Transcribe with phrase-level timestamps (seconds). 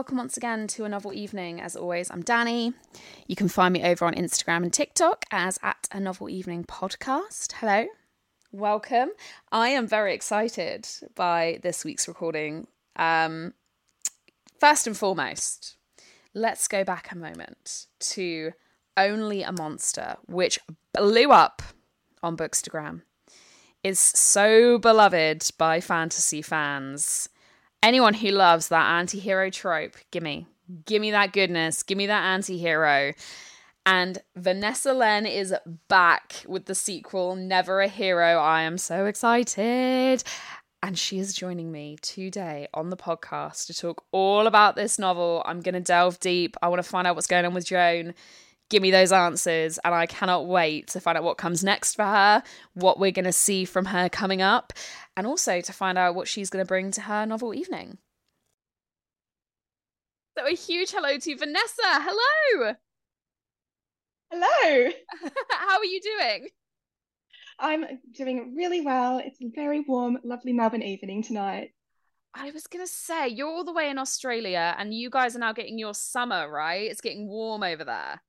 [0.00, 1.60] welcome once again to a novel evening.
[1.60, 2.72] As always, I'm Dannie.
[3.26, 7.52] You can find me over on Instagram and TikTok as at a novel evening podcast.
[7.52, 7.84] Hello,
[8.50, 9.10] welcome.
[9.52, 12.66] I am very excited by this week's recording.
[12.96, 13.52] Um,
[14.58, 15.76] first and foremost,
[16.32, 18.52] let's go back a moment to
[18.96, 20.58] Only a Monster, which
[20.94, 21.60] blew up
[22.22, 23.02] on Bookstagram.
[23.84, 27.28] Is so beloved by fantasy fans
[27.82, 30.46] anyone who loves that anti-hero trope, gimme.
[30.86, 31.82] Gimme that goodness.
[31.82, 33.12] Gimme that anti-hero.
[33.86, 35.54] And Vanessa Len is
[35.88, 38.38] back with the sequel, Never a Hero.
[38.38, 40.22] I am so excited.
[40.82, 45.42] And she is joining me today on the podcast to talk all about this novel.
[45.44, 46.56] I'm going to delve deep.
[46.62, 48.14] I want to find out what's going on with Joan.
[48.70, 49.78] Give me those answers.
[49.84, 52.42] And I cannot wait to find out what comes next for her,
[52.74, 54.72] what we're going to see from her coming up
[55.16, 57.98] and also to find out what she's going to bring to her novel evening.
[60.38, 61.82] So, a huge hello to Vanessa.
[61.82, 62.74] Hello.
[64.30, 64.90] Hello.
[65.50, 66.48] How are you doing?
[67.58, 67.84] I'm
[68.16, 69.18] doing really well.
[69.18, 71.72] It's a very warm, lovely Melbourne evening tonight.
[72.32, 75.40] I was going to say, you're all the way in Australia and you guys are
[75.40, 76.88] now getting your summer, right?
[76.88, 78.22] It's getting warm over there.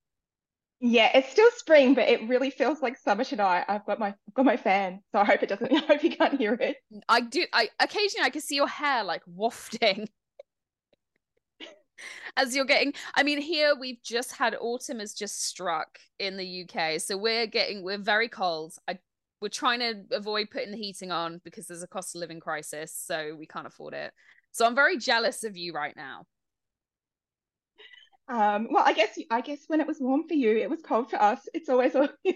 [0.83, 3.65] Yeah, it's still spring, but it really feels like summer tonight.
[3.67, 5.71] I've got my got my fan, so I hope it doesn't.
[5.75, 6.77] I hope you can't hear it.
[7.07, 7.45] I do.
[7.53, 10.09] I occasionally I can see your hair like wafting
[12.35, 12.93] as you're getting.
[13.13, 17.45] I mean, here we've just had autumn has just struck in the UK, so we're
[17.45, 18.73] getting we're very cold.
[18.87, 18.97] I
[19.39, 22.91] we're trying to avoid putting the heating on because there's a cost of living crisis,
[22.91, 24.13] so we can't afford it.
[24.51, 26.25] So I'm very jealous of you right now.
[28.31, 31.09] Um, well, I guess I guess when it was warm for you, it was cold
[31.09, 31.41] for us.
[31.53, 31.93] It's always
[32.23, 32.33] we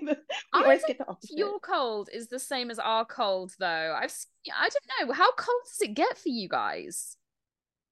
[0.53, 1.37] always get the opposite.
[1.37, 3.97] Your cold is the same as our cold, though.
[3.97, 4.13] I've
[4.53, 7.15] I don't know how cold does it get for you guys.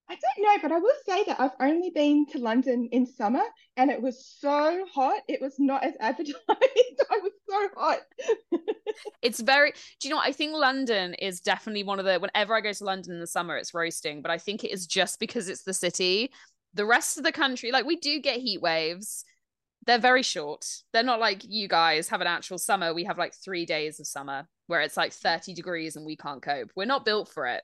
[0.09, 3.41] I don't know, but I will say that I've only been to London in summer,
[3.78, 5.22] and it was so hot.
[5.30, 6.38] It was not as advertised.
[6.50, 8.00] I was so hot.
[9.22, 9.72] it's very.
[9.72, 10.28] Do you know what?
[10.28, 12.20] I think London is definitely one of the.
[12.20, 14.22] Whenever I go to London in the summer, it's roasting.
[14.22, 16.31] But I think it is just because it's the city
[16.73, 19.25] the rest of the country, like we do get heat waves.
[19.85, 20.66] They're very short.
[20.94, 22.94] They're not like you guys have an actual summer.
[22.94, 26.41] We have like three days of summer where it's like 30 degrees and we can't
[26.41, 26.72] cope.
[26.75, 27.63] We're not built for it.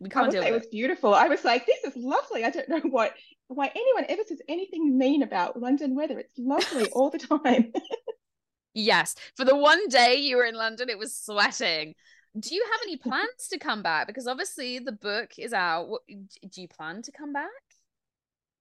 [0.00, 0.52] We can't I deal with it.
[0.52, 1.14] It was beautiful.
[1.14, 2.44] I was like, this is lovely.
[2.44, 3.12] I don't know what
[3.48, 6.18] why anyone ever says anything mean about London weather.
[6.18, 7.72] It's lovely all the time.
[8.74, 9.14] yes.
[9.36, 11.94] For the one day you were in London, it was sweating
[12.38, 14.06] do you have any plans to come back?
[14.06, 15.88] Because obviously the book is out.
[15.88, 17.50] What, do you plan to come back?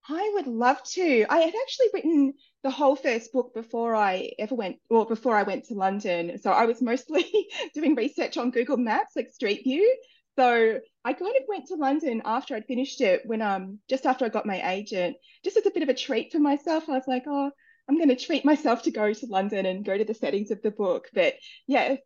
[0.09, 1.26] I would love to.
[1.30, 2.34] I had actually written
[2.64, 6.40] the whole first book before I ever went, or before I went to London.
[6.40, 7.26] So I was mostly
[7.76, 9.96] doing research on Google Maps, like Street View.
[10.40, 14.26] So I kind of went to London after I'd finished it when um just after
[14.26, 16.90] I got my agent, just as a bit of a treat for myself.
[16.90, 17.52] I was like, oh,
[17.88, 20.62] I'm going to treat myself to go to London and go to the settings of
[20.62, 21.10] the book.
[21.14, 21.36] But
[21.68, 21.98] yeah,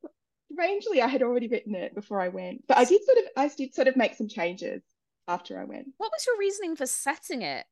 [0.52, 3.48] strangely, I had already written it before I went, but I did sort of, I
[3.50, 4.82] did sort of make some changes
[5.28, 5.88] after I went.
[5.98, 7.66] What was your reasoning for setting it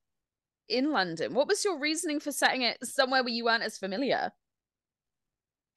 [0.68, 1.34] in London?
[1.34, 4.32] What was your reasoning for setting it somewhere where you weren't as familiar?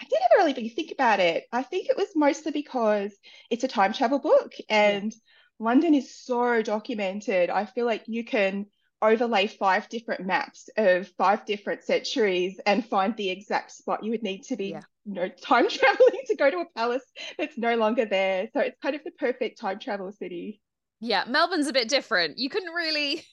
[0.01, 1.45] I didn't really big think about it.
[1.53, 3.15] I think it was mostly because
[3.51, 5.19] it's a time travel book and yeah.
[5.59, 7.49] London is so documented.
[7.49, 8.67] I feel like you can
[9.01, 14.23] overlay five different maps of five different centuries and find the exact spot you would
[14.23, 14.81] need to be yeah.
[15.07, 17.05] You know time traveling to go to a palace
[17.39, 20.61] that's no longer there so it's kind of the perfect time travel city
[21.01, 23.25] yeah melbourne's a bit different you couldn't really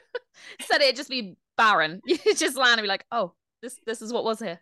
[0.62, 3.32] set it just be barren you just land and be like oh
[3.62, 4.60] this this is what was here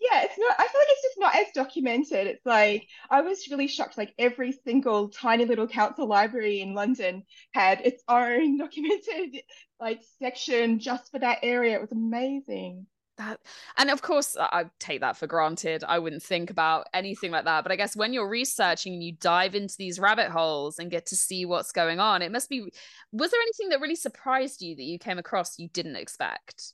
[0.00, 0.54] yeah, it's not.
[0.58, 2.26] I feel like it's just not as documented.
[2.26, 3.98] It's like I was really shocked.
[3.98, 7.22] Like every single tiny little council library in London
[7.52, 9.42] had its own documented
[9.78, 11.74] like section just for that area.
[11.74, 12.86] It was amazing.
[13.20, 13.38] That
[13.76, 15.84] and of course I take that for granted.
[15.86, 17.62] I wouldn't think about anything like that.
[17.62, 21.04] But I guess when you're researching and you dive into these rabbit holes and get
[21.06, 22.72] to see what's going on, it must be.
[23.12, 26.72] Was there anything that really surprised you that you came across you didn't expect?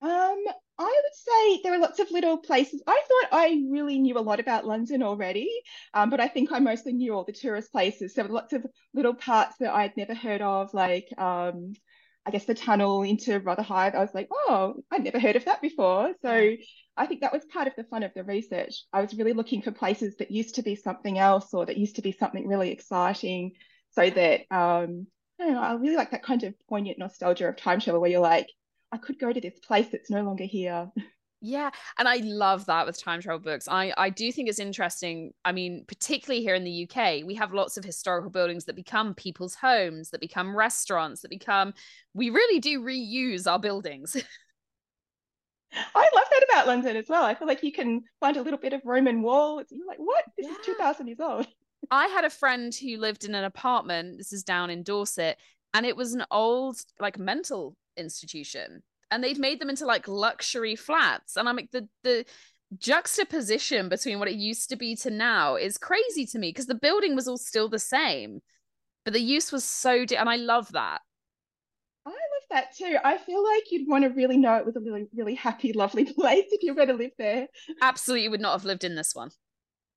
[0.00, 0.44] Um,
[0.78, 2.82] I would say there are lots of little places.
[2.86, 5.48] I thought I really knew a lot about London already,
[5.94, 8.14] um, but I think I mostly knew all the tourist places.
[8.14, 11.74] So lots of little parts that I'd never heard of, like um,
[12.24, 13.94] I guess the tunnel into Rotherhithe.
[13.94, 16.14] I was like, oh, I'd never heard of that before.
[16.22, 16.56] So
[16.96, 18.84] I think that was part of the fun of the research.
[18.92, 21.96] I was really looking for places that used to be something else or that used
[21.96, 23.52] to be something really exciting,
[23.90, 25.06] so that um,
[25.40, 25.60] I don't know.
[25.62, 28.46] I really like that kind of poignant nostalgia of time travel where you're like
[28.92, 30.90] I could go to this place that's no longer here.
[31.44, 33.66] Yeah, and I love that with time travel books.
[33.66, 35.32] I I do think it's interesting.
[35.44, 39.12] I mean, particularly here in the UK, we have lots of historical buildings that become
[39.12, 41.74] people's homes, that become restaurants, that become
[42.14, 44.14] we really do reuse our buildings.
[45.74, 47.24] I love that about London as well.
[47.24, 49.60] I feel like you can find a little bit of Roman wall.
[49.68, 50.24] You're like, what?
[50.36, 50.52] This yeah.
[50.52, 51.48] is 2000 years old.
[51.90, 54.16] I had a friend who lived in an apartment.
[54.16, 55.38] This is down in Dorset,
[55.74, 60.74] and it was an old like mental institution and they'd made them into like luxury
[60.74, 62.24] flats and i'm like the the
[62.78, 66.74] juxtaposition between what it used to be to now is crazy to me because the
[66.74, 68.40] building was all still the same
[69.04, 71.00] but the use was so di- and i love that
[72.04, 72.16] I love
[72.50, 72.96] that too.
[73.04, 76.04] I feel like you'd want to really know it was a really, really happy, lovely
[76.12, 77.46] place if you were to live there.
[77.80, 79.30] Absolutely would not have lived in this one.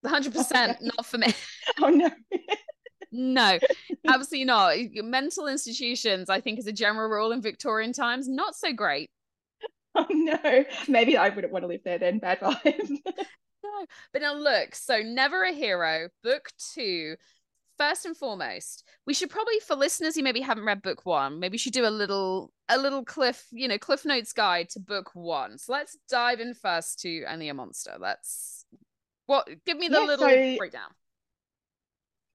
[0.06, 1.34] 100% not for me.
[1.82, 2.12] Oh no
[3.16, 3.60] no,
[4.08, 4.78] absolutely not.
[4.96, 9.10] Mental institutions, I think, as a general rule in Victorian times, not so great.
[9.98, 12.20] Oh no, maybe I wouldn't want to live there then.
[12.20, 12.90] Bad vibes.
[13.64, 14.76] no, but now look.
[14.76, 17.16] So, never a hero, book two.
[17.78, 21.58] First and foremost, we should probably, for listeners who maybe haven't read book one, maybe
[21.58, 25.58] should do a little, a little cliff, you know, cliff notes guide to book one.
[25.58, 27.96] So let's dive in first to Only a Monster.
[27.98, 28.66] Let's
[29.28, 29.48] what?
[29.66, 30.90] Give me the yeah, little so- breakdown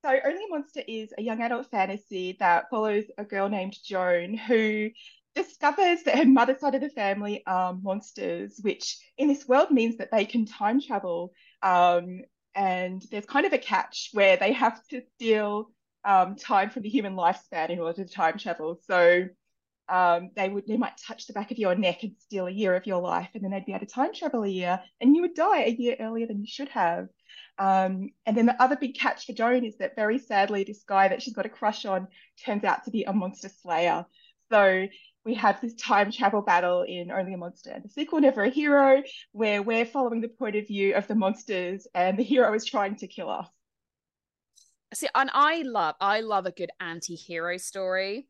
[0.02, 4.90] so, Only Monster is a young adult fantasy that follows a girl named Joan who
[5.34, 9.98] discovers that her mother's side of the family are monsters, which in this world means
[9.98, 11.32] that they can time travel.
[11.62, 12.22] Um,
[12.54, 15.70] and there's kind of a catch where they have to steal
[16.04, 18.80] um, time from the human lifespan in order to time travel.
[18.86, 19.26] So
[19.90, 22.76] um, they would they might touch the back of your neck and steal a year
[22.76, 25.22] of your life, and then they'd be able to time travel a year, and you
[25.22, 27.08] would die a year earlier than you should have.
[27.58, 31.08] Um, and then the other big catch for Joan is that very sadly, this guy
[31.08, 32.08] that she's got a crush on
[32.44, 34.06] turns out to be a monster slayer.
[34.50, 34.86] So
[35.24, 38.48] we have this time travel battle in Only a Monster and the sequel, Never a
[38.48, 39.02] Hero,
[39.32, 42.96] where we're following the point of view of the monsters and the hero is trying
[42.96, 43.46] to kill us.
[44.94, 48.29] See, and I love, I love a good anti-hero story.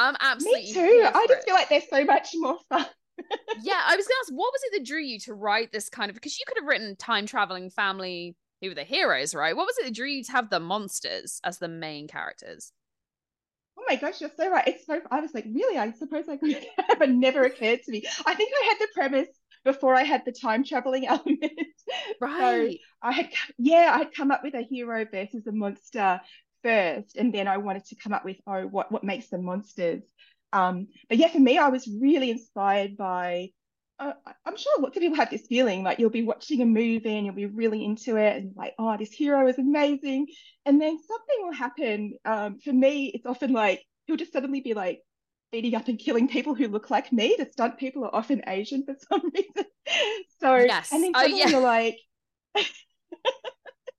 [0.00, 0.62] I'm absolutely.
[0.62, 1.10] Me too.
[1.14, 2.86] I just feel like they're so much more fun.
[3.62, 6.08] yeah, I was gonna ask, what was it that drew you to write this kind
[6.08, 6.14] of?
[6.14, 9.54] Because you could have written time traveling family who were the heroes, right?
[9.54, 12.72] What was it that drew you to have the monsters as the main characters?
[13.78, 14.66] Oh my gosh, you're so right.
[14.66, 15.00] It's so.
[15.10, 15.76] I was like, really?
[15.76, 16.52] I suppose I could
[16.88, 18.02] have, but never occurred to me.
[18.24, 19.28] I think I had the premise
[19.64, 21.52] before I had the time traveling element.
[22.22, 22.78] Right.
[22.78, 26.22] So I had, yeah, I had come up with a hero versus a monster
[26.62, 30.02] first, and then I wanted to come up with oh, what what makes them monsters.
[30.52, 33.50] Um, but yeah, for me, I was really inspired by.
[33.98, 34.12] Uh,
[34.46, 37.26] I'm sure lots of people have this feeling like you'll be watching a movie and
[37.26, 40.26] you'll be really into it and like, oh, this hero is amazing,
[40.64, 42.14] and then something will happen.
[42.24, 45.00] Um, for me, it's often like he'll just suddenly be like
[45.52, 47.36] beating up and killing people who look like me.
[47.38, 49.70] The stunt people are often Asian for some reason.
[50.40, 50.92] so yes.
[50.92, 51.50] and then oh, suddenly oh, yeah.
[51.50, 51.98] you're like.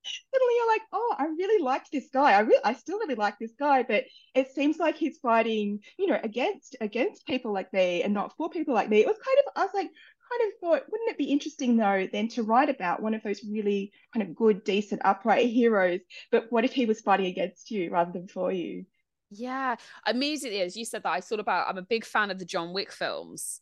[0.03, 2.33] Suddenly you're like, oh, I really liked this guy.
[2.33, 4.06] I really, I still really like this guy, but
[4.36, 8.50] it seems like he's fighting, you know, against against people like me and not for
[8.50, 9.00] people like me.
[9.00, 9.89] It was kind of, I was like,
[10.31, 13.44] kind of thought, wouldn't it be interesting though, then to write about one of those
[13.44, 16.00] really kind of good, decent, upright heroes?
[16.31, 18.86] But what if he was fighting against you rather than for you?
[19.30, 19.77] Yeah,
[20.07, 21.69] immediately as you said that, I thought about.
[21.69, 23.62] I'm a big fan of the John Wick films,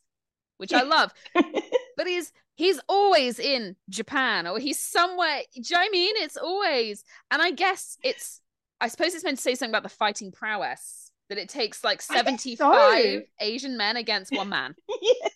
[0.56, 1.12] which I love.
[1.34, 5.40] but he's he's always in Japan or he's somewhere.
[5.54, 6.14] Do you know what I mean?
[6.18, 8.40] It's always, and I guess it's.
[8.82, 12.00] I suppose it's meant to say something about the fighting prowess that it takes like
[12.02, 13.22] seventy five so.
[13.40, 14.74] Asian men against one man.
[15.02, 15.32] yes.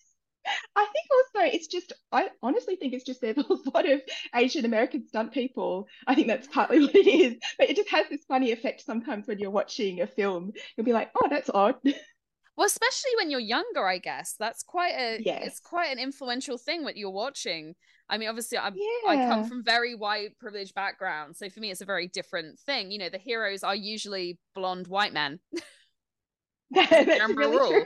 [0.76, 4.02] I think also it's just I honestly think it's just there's a lot of
[4.34, 5.88] Asian American stunt people.
[6.06, 7.36] I think that's partly what it is.
[7.58, 10.52] But it just has this funny effect sometimes when you're watching a film.
[10.76, 11.76] You'll be like, oh, that's odd.
[12.56, 15.42] Well, especially when you're younger, I guess that's quite a yes.
[15.46, 17.74] it's quite an influential thing what you're watching.
[18.08, 19.08] I mean, obviously, i yeah.
[19.08, 22.90] I come from very white privileged background, so for me, it's a very different thing.
[22.90, 25.40] You know, the heroes are usually blonde white men.
[27.36, 27.84] really rule.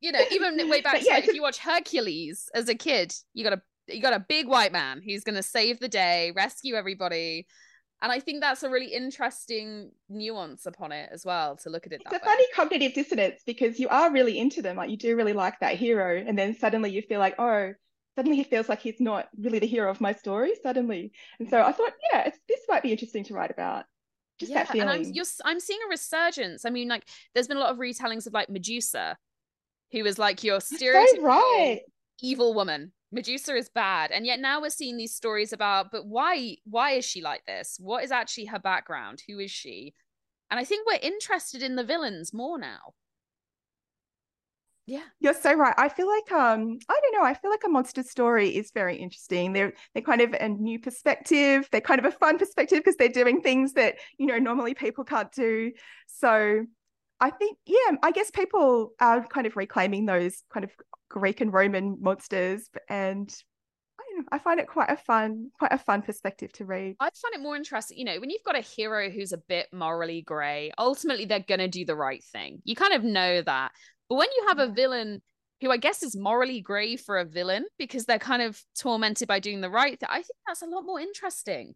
[0.00, 3.44] You know, even way back, yeah, like, if you watch Hercules as a kid, you
[3.44, 6.74] got a you got a big white man who's going to save the day, rescue
[6.74, 7.46] everybody
[8.00, 11.92] and I think that's a really interesting nuance upon it as well to look at
[11.92, 12.02] it.
[12.04, 12.20] It's a way.
[12.24, 15.76] funny cognitive dissonance because you are really into them, like you do really like that
[15.76, 17.72] hero, and then suddenly you feel like, oh,
[18.14, 20.52] suddenly he feels like he's not really the hero of my story.
[20.62, 23.84] Suddenly, and so I thought, yeah, this might be interesting to write about.
[24.38, 24.88] Just yeah, that feeling.
[24.88, 26.64] and I'm you're, I'm seeing a resurgence.
[26.64, 29.16] I mean, like there's been a lot of retellings of like Medusa,
[29.90, 31.80] who was like your stereotypical so right.
[32.22, 34.10] evil woman Medusa is bad.
[34.10, 37.76] And yet now we're seeing these stories about, but why why is she like this?
[37.80, 39.22] What is actually her background?
[39.28, 39.94] Who is she?
[40.50, 42.94] And I think we're interested in the villains more now.
[44.86, 45.02] Yeah.
[45.20, 45.74] You're so right.
[45.76, 47.22] I feel like um I don't know.
[47.22, 49.52] I feel like a monster story is very interesting.
[49.52, 51.68] They're they're kind of a new perspective.
[51.70, 55.04] They're kind of a fun perspective because they're doing things that you know normally people
[55.04, 55.72] can't do.
[56.06, 56.64] So
[57.20, 60.70] I think, yeah, I guess people are kind of reclaiming those kind of
[61.08, 63.34] Greek and Roman monsters, and
[64.30, 66.96] I find it quite a fun, quite a fun perspective to read.
[67.00, 69.66] I find it more interesting, you know, when you've got a hero who's a bit
[69.72, 70.72] morally grey.
[70.78, 72.60] Ultimately, they're going to do the right thing.
[72.64, 73.72] You kind of know that,
[74.08, 75.22] but when you have a villain
[75.60, 79.40] who I guess is morally grey for a villain because they're kind of tormented by
[79.40, 81.74] doing the right thing, I think that's a lot more interesting.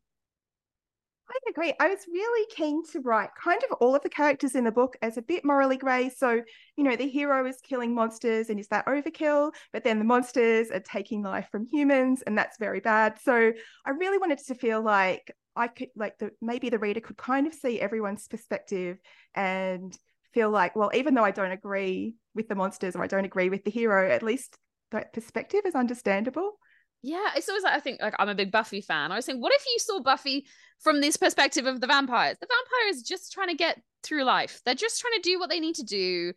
[1.33, 1.73] I agree.
[1.81, 4.97] I was really keen to write kind of all of the characters in the book
[5.01, 6.11] as a bit morally grey.
[6.11, 6.43] So,
[6.77, 9.53] you know, the hero is killing monsters and is that overkill?
[9.73, 13.19] But then the monsters are taking life from humans and that's very bad.
[13.19, 13.53] So
[13.87, 17.47] I really wanted to feel like I could, like, the maybe the reader could kind
[17.47, 18.99] of see everyone's perspective
[19.35, 19.97] and
[20.35, 23.49] feel like, well, even though I don't agree with the monsters or I don't agree
[23.49, 24.59] with the hero, at least
[24.91, 26.59] that perspective is understandable.
[27.03, 29.11] Yeah, it's always like I think like I'm a big Buffy fan.
[29.11, 30.47] I was saying, what if you saw Buffy
[30.79, 32.37] from this perspective of the vampires?
[32.41, 34.61] The vampires just trying to get through life.
[34.65, 36.33] They're just trying to do what they need to do.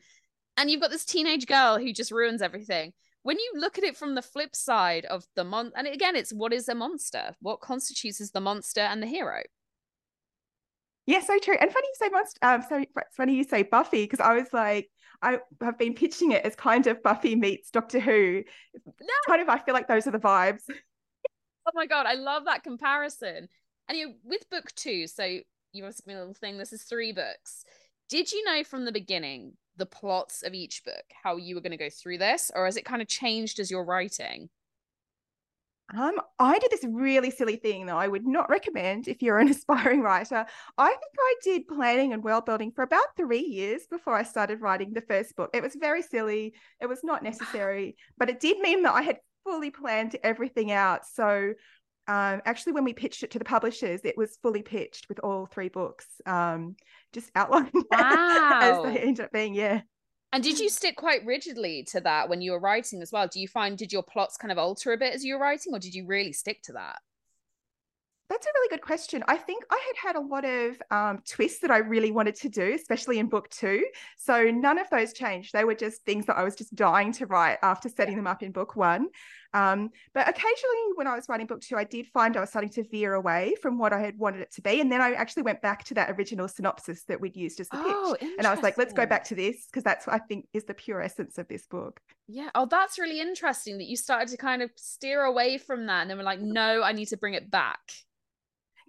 [0.58, 2.94] And you've got this teenage girl who just ruins everything.
[3.22, 6.34] When you look at it from the flip side of the mon and again, it's
[6.34, 7.36] what is a monster?
[7.42, 9.42] What constitutes as the monster and the hero?
[11.06, 11.58] Yeah, so true.
[11.60, 14.90] And funny you say monster um so funny you say Buffy, because I was like,
[15.22, 18.44] I have been pitching it as kind of Buffy meets Doctor Who.
[18.86, 19.08] No.
[19.28, 20.64] Kind of, I feel like those are the vibes.
[20.70, 23.48] oh my god, I love that comparison.
[23.88, 25.40] And you with book two, so
[25.72, 26.58] you asked me a little thing.
[26.58, 27.64] This is three books.
[28.10, 31.72] Did you know from the beginning the plots of each book, how you were going
[31.72, 34.50] to go through this, or has it kind of changed as you're writing?
[35.94, 39.50] Um, I did this really silly thing that I would not recommend if you're an
[39.50, 40.46] aspiring writer.
[40.78, 44.62] I think I did planning and world building for about three years before I started
[44.62, 45.52] writing the first book.
[45.54, 46.54] It was very silly.
[46.82, 51.06] It was not necessary, but it did mean that I had fully planned everything out.
[51.06, 51.54] So
[52.08, 55.48] um, actually, when we pitched it to the publishers, it was fully pitched with all
[55.48, 56.76] three books, um,
[57.14, 58.60] just outlined wow.
[58.62, 59.56] as they ended up being.
[59.56, 59.82] Yeah.
[60.36, 63.26] And did you stick quite rigidly to that when you were writing as well?
[63.26, 65.74] Do you find did your plots kind of alter a bit as you were writing,
[65.74, 66.98] or did you really stick to that?
[68.28, 69.24] That's a really good question.
[69.30, 72.50] I think I had had a lot of um, twists that I really wanted to
[72.50, 73.86] do, especially in book two.
[74.18, 75.54] So none of those changed.
[75.54, 78.44] They were just things that I was just dying to write after setting them up
[78.44, 79.08] in book one.
[79.56, 82.70] Um, but occasionally, when I was writing book two, I did find I was starting
[82.72, 84.82] to veer away from what I had wanted it to be.
[84.82, 87.78] And then I actually went back to that original synopsis that we'd used as the
[87.80, 88.30] oh, pitch.
[88.38, 90.66] And I was like, let's go back to this because that's what I think is
[90.66, 92.02] the pure essence of this book.
[92.28, 92.50] Yeah.
[92.54, 96.02] Oh, that's really interesting that you started to kind of steer away from that.
[96.02, 97.80] And then we're like, no, I need to bring it back.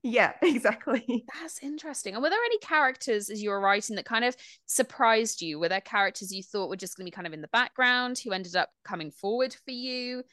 [0.02, 1.25] Yeah, exactly.
[1.40, 2.14] That's interesting.
[2.14, 5.61] And were there any characters as you were writing that kind of surprised you?
[5.61, 8.18] Were there characters you thought were just going to be kind of in the background
[8.18, 10.25] who ended up coming forward for you?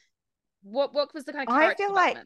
[0.64, 2.18] What what was the kind of I feel like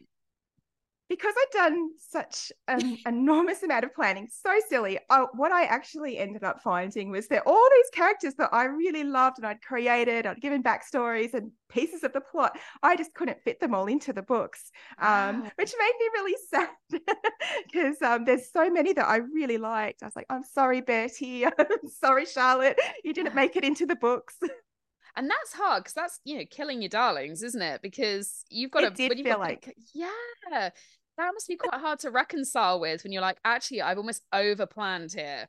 [1.10, 5.00] because I'd done such an enormous amount of planning, so silly.
[5.10, 9.03] Uh, what I actually ended up finding was that all these characters that I really
[9.03, 13.41] loved and I'd created, I'd given backstories and pieces of the plot, I just couldn't
[13.44, 15.51] fit them all into the books, um, wow.
[15.56, 16.70] which made me really sad
[17.72, 20.03] because um, there's so many that I really liked.
[20.03, 21.46] I was like, I'm sorry, Bertie.
[21.46, 22.79] I'm sorry, Charlotte.
[23.03, 24.36] You didn't make it into the books
[25.17, 27.81] and that's hard because that's you know killing your darlings isn't it?
[27.81, 29.75] Because you've got it to did feel like.
[29.93, 30.09] yeah.
[30.51, 34.65] That must be quite hard to reconcile with when you're like actually i've almost over
[34.65, 35.47] planned here.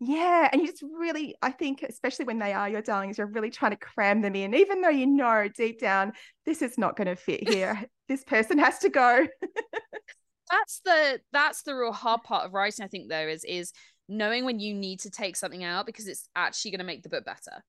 [0.00, 3.50] Yeah and you just really i think especially when they are your darlings you're really
[3.50, 6.12] trying to cram them in even though you know deep down
[6.46, 7.84] this is not going to fit here.
[8.08, 9.26] This person has to go.
[10.50, 13.70] That's the that's the real hard part of writing i think though is is
[14.08, 17.10] knowing when you need to take something out because it's actually going to make the
[17.10, 17.62] book better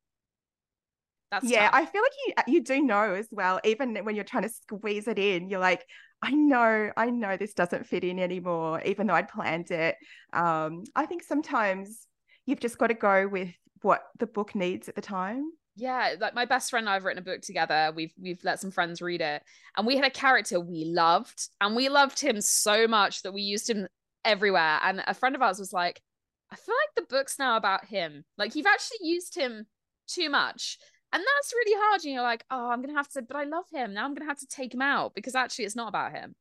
[1.32, 1.82] that's yeah, tough.
[1.82, 4.50] I feel like you uh, you do know as well, even when you're trying to
[4.50, 5.86] squeeze it in, you're like,
[6.22, 9.96] I know, I know this doesn't fit in anymore, even though I'd planned it.
[10.34, 12.08] Um, I think sometimes
[12.46, 13.50] you've just got to go with
[13.82, 15.52] what the book needs at the time.
[15.76, 17.94] Yeah, like my best friend and I've written a book together.
[17.96, 19.44] We've we've let some friends read it,
[19.78, 23.44] and we had a character we loved, and we loved him so much that we
[23.44, 23.88] used him
[24.26, 24.80] everywhere.
[24.84, 26.02] And a friend of ours was like,
[26.52, 28.26] "I feel like the book's now about him.
[28.38, 29.68] Like you've actually used him
[30.08, 30.80] too much."
[31.12, 32.02] And that's really hard.
[32.04, 33.94] And you're like, oh, I'm going to have to, but I love him.
[33.94, 36.36] Now I'm going to have to take him out because actually it's not about him.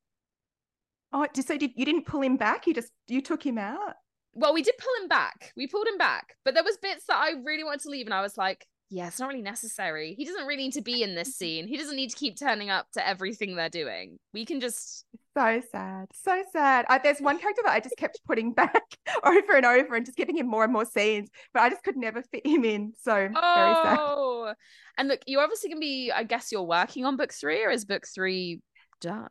[1.12, 2.66] Oh, so did, you didn't pull him back?
[2.66, 3.94] You just, you took him out?
[4.34, 5.52] Well, we did pull him back.
[5.56, 6.34] We pulled him back.
[6.44, 8.06] But there was bits that I really wanted to leave.
[8.06, 10.14] And I was like, yeah, it's not really necessary.
[10.16, 11.66] He doesn't really need to be in this scene.
[11.68, 14.18] He doesn't need to keep turning up to everything they're doing.
[14.33, 15.04] We can just.
[15.37, 16.09] So sad.
[16.14, 16.87] So sad.
[16.88, 18.83] I, there's one character that I just kept putting back
[19.25, 21.97] over and over and just giving him more and more scenes, but I just could
[21.97, 22.92] never fit him in.
[23.00, 23.99] So oh, very sad.
[24.00, 24.54] Oh, Oh,
[24.97, 26.11] and look, you're obviously gonna be.
[26.11, 28.61] I guess you're working on book three, or is book three
[29.00, 29.28] done?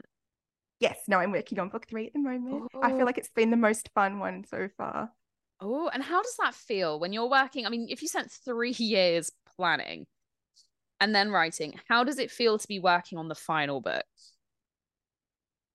[0.80, 2.68] Yes, no, I'm working on book three at the moment.
[2.82, 3.06] I feel oh.
[3.06, 5.12] like it's been the most fun one so far.
[5.60, 7.66] Oh, and how does that feel when you're working?
[7.66, 10.06] I mean, if you spent three years planning
[11.00, 14.06] and then writing, how does it feel to be working on the final book?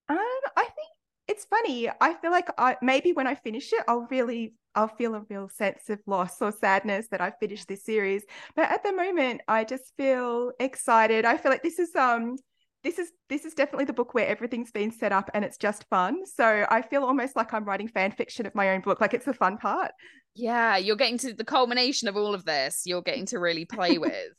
[0.08, 0.18] Um,
[0.56, 0.88] I think
[1.28, 1.88] it's funny.
[2.00, 5.48] I feel like I maybe when I finish it, I'll really I'll feel a real
[5.48, 8.24] sense of loss or sadness that I finished this series.
[8.56, 11.24] But at the moment, I just feel excited.
[11.24, 12.36] I feel like this is um
[12.82, 15.88] this is this is definitely the book where everything's been set up and it's just
[15.88, 16.26] fun.
[16.26, 19.00] So I feel almost like I'm writing fan fiction of my own book.
[19.00, 19.92] Like it's the fun part.
[20.34, 22.82] Yeah, you're getting to the culmination of all of this.
[22.86, 24.32] You're getting to really play with.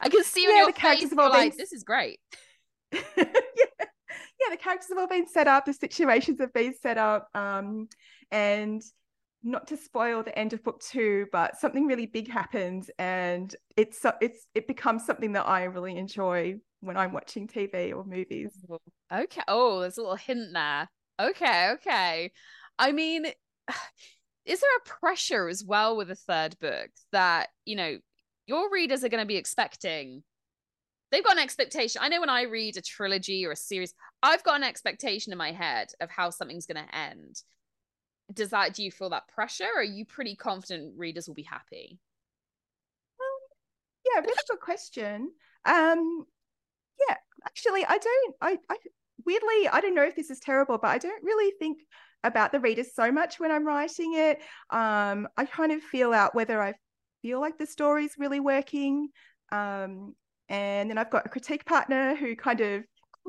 [0.00, 2.20] I can see Yeah, the characters face, have all you're like, been- this is great.
[2.92, 3.00] yeah.
[3.16, 7.28] yeah, the characters have all been set up, the situations have been set up.
[7.34, 7.88] Um,
[8.30, 8.82] and
[9.42, 14.04] not to spoil the end of book two, but something really big happens and it's
[14.20, 18.52] it's it becomes something that I really enjoy when I'm watching TV or movies.
[19.12, 19.42] Okay.
[19.48, 20.88] Oh, there's a little hint there.
[21.20, 22.30] Okay, okay.
[22.78, 23.26] I mean,
[24.44, 27.98] is there a pressure as well with a third book that, you know,
[28.46, 30.22] your readers are going to be expecting?
[31.10, 32.00] They've got an expectation.
[32.02, 35.38] I know when I read a trilogy or a series, I've got an expectation in
[35.38, 37.42] my head of how something's going to end.
[38.32, 39.68] Does that, do you feel that pressure?
[39.74, 41.98] Or are you pretty confident readers will be happy?
[44.04, 45.30] Yeah, really good question.
[45.64, 46.24] Um,
[47.08, 48.34] yeah, actually, I don't.
[48.40, 48.76] I, I
[49.24, 51.78] weirdly, I don't know if this is terrible, but I don't really think
[52.24, 54.40] about the readers so much when I'm writing it.
[54.70, 56.74] Um, I kind of feel out whether I
[57.22, 59.08] feel like the story's really working.
[59.50, 60.14] Um,
[60.48, 62.84] and then I've got a critique partner who kind of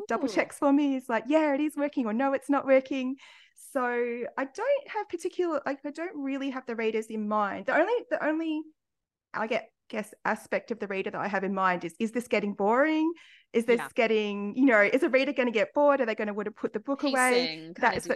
[0.07, 0.95] double checks for me.
[0.95, 3.15] Is like, yeah, it is working, or no, it's not working.
[3.71, 7.65] So I don't have particular like I don't really have the readers in mind.
[7.65, 8.61] The only the only
[9.33, 12.27] I get guess aspect of the reader that I have in mind is is this
[12.27, 13.11] getting boring?
[13.53, 13.89] Is this Yeah.
[13.93, 16.01] getting, you know, is a reader going to get bored?
[16.01, 17.13] Are they going to want to put the book away?
[17.21, 18.07] Pacing of That's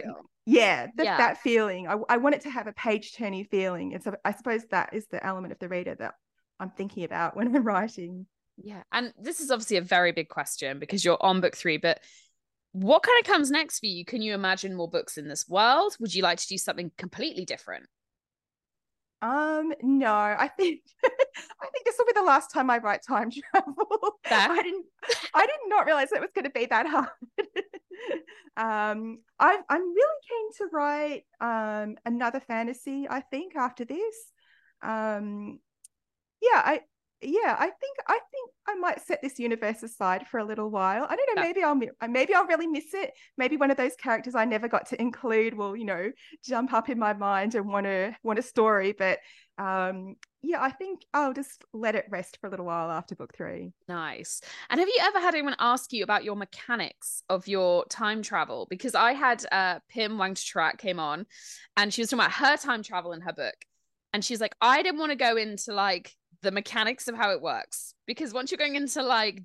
[0.46, 1.16] Yeah, that, Yeah.
[1.16, 1.86] that feeling.
[1.86, 3.94] I, I want it to have a page turning feeling.
[3.94, 6.14] And so I suppose that is the element of the reader that
[6.58, 8.26] I'm thinking about when I'm writing.
[8.56, 8.82] Yeah.
[8.90, 12.00] And this is obviously a very big question because you're on book three, but
[12.72, 14.04] what kind of comes next for you?
[14.04, 15.96] Can you imagine more books in this world?
[16.00, 17.86] Would you like to do something completely different?
[19.20, 23.30] Um, no, I think I think this will be the last time I write time
[23.52, 24.18] travel.
[24.30, 24.86] I didn't
[25.34, 27.08] I did not realize it was going to be that hard.
[28.56, 34.32] um, I I'm really keen to write um another fantasy, I think, after this.
[34.82, 35.58] Um,
[36.40, 36.80] yeah, I
[37.20, 41.06] yeah, I think I think I might set this universe aside for a little while.
[41.08, 43.12] I don't know, maybe I'll maybe I'll really miss it.
[43.36, 46.12] Maybe one of those characters I never got to include will, you know,
[46.44, 48.94] jump up in my mind and want to want a story.
[48.96, 49.18] But
[49.58, 53.34] um, yeah, I think I'll just let it rest for a little while after book
[53.34, 53.72] three.
[53.88, 54.40] Nice.
[54.70, 58.68] And have you ever had anyone ask you about your mechanics of your time travel?
[58.70, 61.26] Because I had uh Pim Wangtechawat came on
[61.76, 63.56] and she was talking about her time travel in her book.
[64.14, 67.42] And she's like, I didn't want to go into like the mechanics of how it
[67.42, 67.94] works.
[68.06, 69.42] Because once you're going into like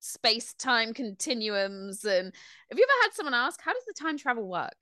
[0.00, 2.32] space time continuums and
[2.70, 4.76] have you ever had someone ask, how does the time travel work?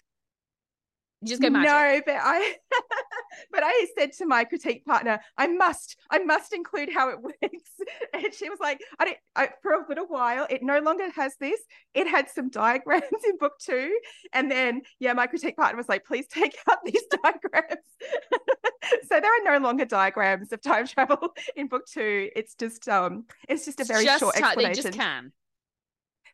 [1.25, 1.71] You just go magic.
[1.71, 2.57] No, but I
[3.51, 7.71] but I said to my critique partner, I must, I must include how it works.
[8.13, 11.35] And she was like, I don't I, for a little while, it no longer has
[11.41, 11.61] this.
[11.95, 13.99] It had some diagrams in book two.
[14.33, 17.81] And then yeah, my critique partner was like, please take out these diagrams.
[19.09, 22.31] so there are no longer diagrams of time travel in book two.
[22.37, 24.83] It's just um it's just a very Just short They explanation.
[24.83, 25.33] just can.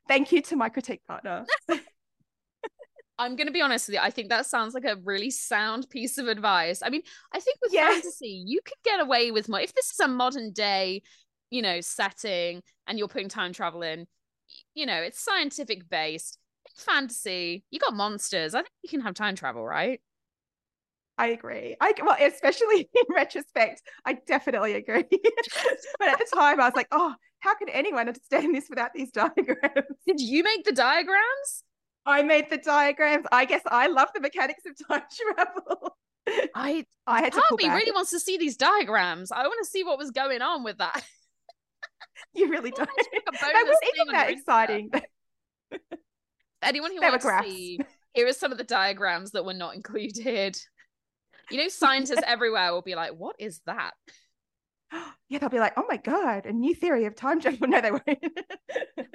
[0.08, 1.44] Thank you to my critique partner.
[3.20, 4.00] I'm going to be honest with you.
[4.00, 6.82] I think that sounds like a really sound piece of advice.
[6.82, 7.02] I mean,
[7.34, 7.90] I think with Yeah.
[7.90, 9.60] fantasy, you could get away with more.
[9.60, 11.02] If this is a modern day,
[11.50, 14.06] you know, setting and you're putting time travel in,
[14.74, 16.38] you know, it's scientific based.
[16.66, 18.54] In Fantasy, you got monsters.
[18.54, 20.00] I think you can have time travel, right?
[21.18, 21.76] I agree.
[21.80, 25.04] I well, especially in retrospect, I definitely agree.
[25.98, 29.10] but at the time, I was like, oh, how can anyone understand this without these
[29.12, 29.86] diagrams?
[30.06, 31.64] Did you make the diagrams?
[32.06, 33.26] I made the diagrams.
[33.30, 35.02] I guess I love the mechanics of time
[35.36, 35.96] travel.
[36.54, 37.78] I I had to part me back.
[37.78, 39.32] really wants to see these diagrams.
[39.32, 41.04] I want to see what was going on with that.
[42.34, 42.88] You really don't.
[42.88, 44.90] They weren't even that exciting.
[46.62, 47.80] anyone who They wants to see
[48.14, 50.58] here are some of the diagrams that were not included
[51.50, 53.92] you know scientists everywhere will be like what is that
[55.28, 57.58] yeah, they'll be like, oh my god, a new theory of time travel.
[57.68, 58.24] No, they won't.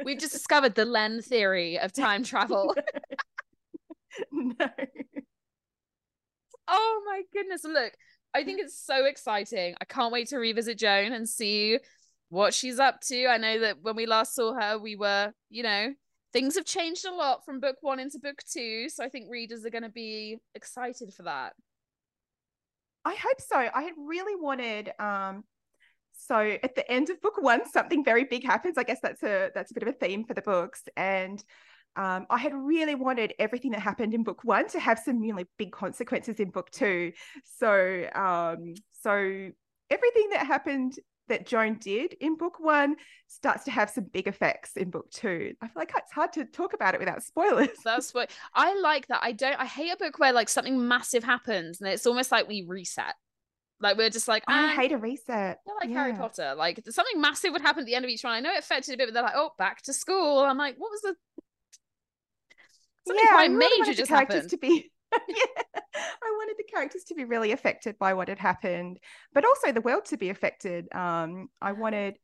[0.06, 2.74] we've just discovered the len theory of time travel
[4.32, 4.70] no.
[6.68, 7.92] oh my goodness look
[8.34, 11.80] i think it's so exciting i can't wait to revisit joan and see
[12.30, 13.28] what she's up to.
[13.28, 15.94] I know that when we last saw her, we were, you know,
[16.34, 18.90] things have changed a lot from book one into book two.
[18.90, 21.54] So I think readers are going to be excited for that.
[23.06, 23.56] I hope so.
[23.58, 25.44] I had really wanted um
[26.16, 28.78] so at the end of book one something very big happens.
[28.78, 31.44] I guess that's a that's a bit of a theme for the books and
[31.98, 35.46] um, I had really wanted everything that happened in book one to have some really
[35.58, 37.14] big consequences in book two.
[37.58, 39.14] So, um, so
[39.90, 42.98] everything that happened that Joan did in book one
[43.28, 45.54] starts to have some big effects in book two.
[45.62, 47.70] I feel like it's hard to talk about it without spoilers.
[47.86, 49.22] That's what I like that.
[49.24, 52.48] I don't I hate a book where like something massive happens and it's almost like
[52.48, 53.16] we reset.
[53.80, 55.60] Like we're just like I hate a reset.
[55.82, 56.04] like yeah.
[56.04, 56.56] Harry Potter.
[56.56, 58.34] Like something massive would happen at the end of each one.
[58.34, 60.40] I know it affected a bit, but they're like, oh, back to school.
[60.40, 61.16] I'm like, what was the
[63.08, 64.92] something yeah, quite major just happened to be
[65.28, 69.00] yeah, I wanted the characters to be really affected by what had happened,
[69.34, 70.94] but also the world to be affected.
[70.94, 72.16] Um, I wanted,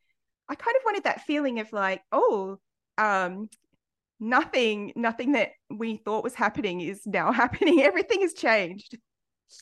[0.50, 2.58] I kind of wanted that feeling of like, oh,
[2.98, 3.50] um,
[4.20, 7.82] nothing, nothing that we thought was happening is now happening.
[7.82, 8.98] Everything has changed.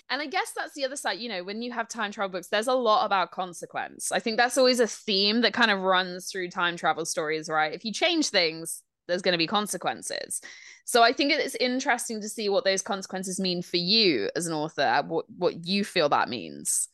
[0.10, 2.48] And I guess that's the other side, you know, when you have time travel books,
[2.48, 4.12] there's a lot about consequence.
[4.12, 7.74] I think that's always a theme that kind of runs through time travel stories, right?
[7.74, 10.42] If you change things, there's going to be consequences.
[10.86, 14.54] So I think it's interesting to see what those consequences mean for you as an
[14.54, 16.88] author, what what you feel that means.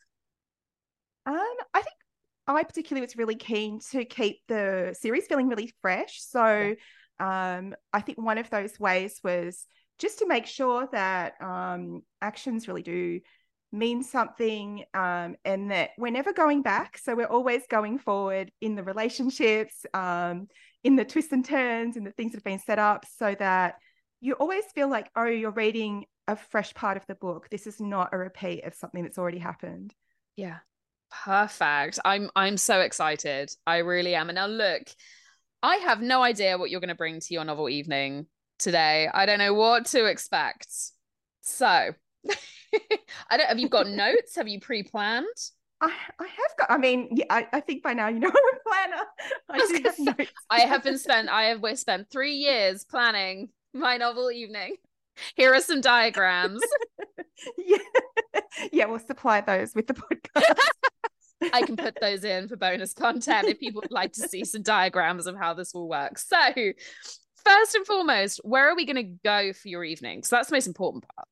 [1.26, 1.36] Um,
[1.74, 1.96] I think
[2.46, 6.20] I particularly was really keen to keep the series feeling really fresh.
[6.22, 6.74] So
[7.18, 9.66] um, I think one of those ways was
[9.98, 13.20] just to make sure that um, actions really do
[13.72, 16.98] mean something um, and that we're never going back.
[16.98, 20.48] So we're always going forward in the relationships, um,
[20.84, 23.76] in the twists and turns, and the things that have been set up so that
[24.20, 27.48] you always feel like, oh, you're reading a fresh part of the book.
[27.50, 29.94] This is not a repeat of something that's already happened.
[30.36, 30.58] Yeah.
[31.24, 32.00] Perfect.
[32.04, 33.50] I'm I'm so excited.
[33.66, 34.28] I really am.
[34.28, 34.82] And now look,
[35.62, 38.26] I have no idea what you're going to bring to your novel evening
[38.58, 39.08] today.
[39.12, 40.68] I don't know what to expect.
[41.42, 41.66] So,
[43.30, 43.46] I don't.
[43.48, 44.36] Have you got notes?
[44.36, 45.26] Have you pre-planned?
[45.80, 46.70] I, I have got.
[46.70, 49.04] I mean, yeah, I, I think by now you know I'm a planner.
[49.50, 50.28] I, I, have.
[50.50, 51.28] I have been spent.
[51.28, 54.76] I have spent three years planning my novel evening.
[55.34, 56.60] Here are some diagrams.
[57.58, 57.78] yeah,
[58.72, 60.54] yeah, we'll supply those with the podcast.
[61.52, 64.62] I can put those in for bonus content if people would like to see some
[64.62, 66.18] diagrams of how this will work.
[66.18, 66.36] So,
[67.46, 70.22] first and foremost, where are we going to go for your evening?
[70.22, 71.28] So that's the most important part.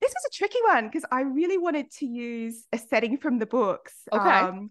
[0.00, 3.46] This was a tricky one because I really wanted to use a setting from the
[3.46, 3.94] books.
[4.12, 4.28] Okay.
[4.28, 4.70] Um,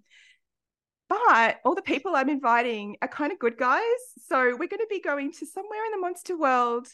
[1.10, 3.82] but all the people I'm inviting are kind of good guys.
[4.28, 6.88] So we're going to be going to somewhere in the monster world.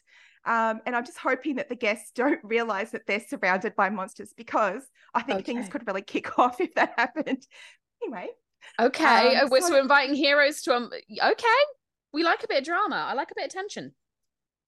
[0.45, 4.33] Um, and I'm just hoping that the guests don't realize that they're surrounded by monsters
[4.35, 5.53] because I think okay.
[5.53, 7.45] things could really kick off if that happened.
[8.01, 8.27] Anyway.
[8.79, 9.35] Okay.
[9.37, 10.91] Um, oh, so, so inviting heroes to um
[11.23, 11.47] okay.
[12.13, 13.05] We like a bit of drama.
[13.07, 13.93] I like a bit of tension.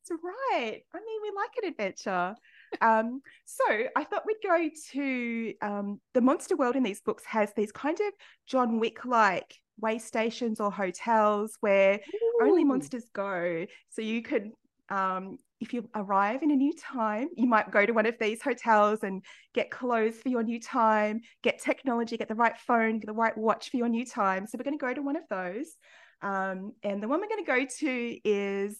[0.09, 0.81] That's right.
[0.93, 2.35] I mean, we like an adventure.
[2.81, 3.63] um, so
[3.95, 7.99] I thought we'd go to um, the monster world in these books has these kind
[7.99, 8.13] of
[8.47, 12.39] John Wick like way stations or hotels where Ooh.
[12.43, 13.65] only monsters go.
[13.89, 14.51] So you could
[14.89, 18.41] um, if you arrive in a new time, you might go to one of these
[18.41, 19.23] hotels and
[19.53, 23.37] get clothes for your new time, get technology, get the right phone, get the right
[23.37, 24.47] watch for your new time.
[24.47, 25.77] So we're going to go to one of those.
[26.21, 28.77] Um, and the one we're going to go to is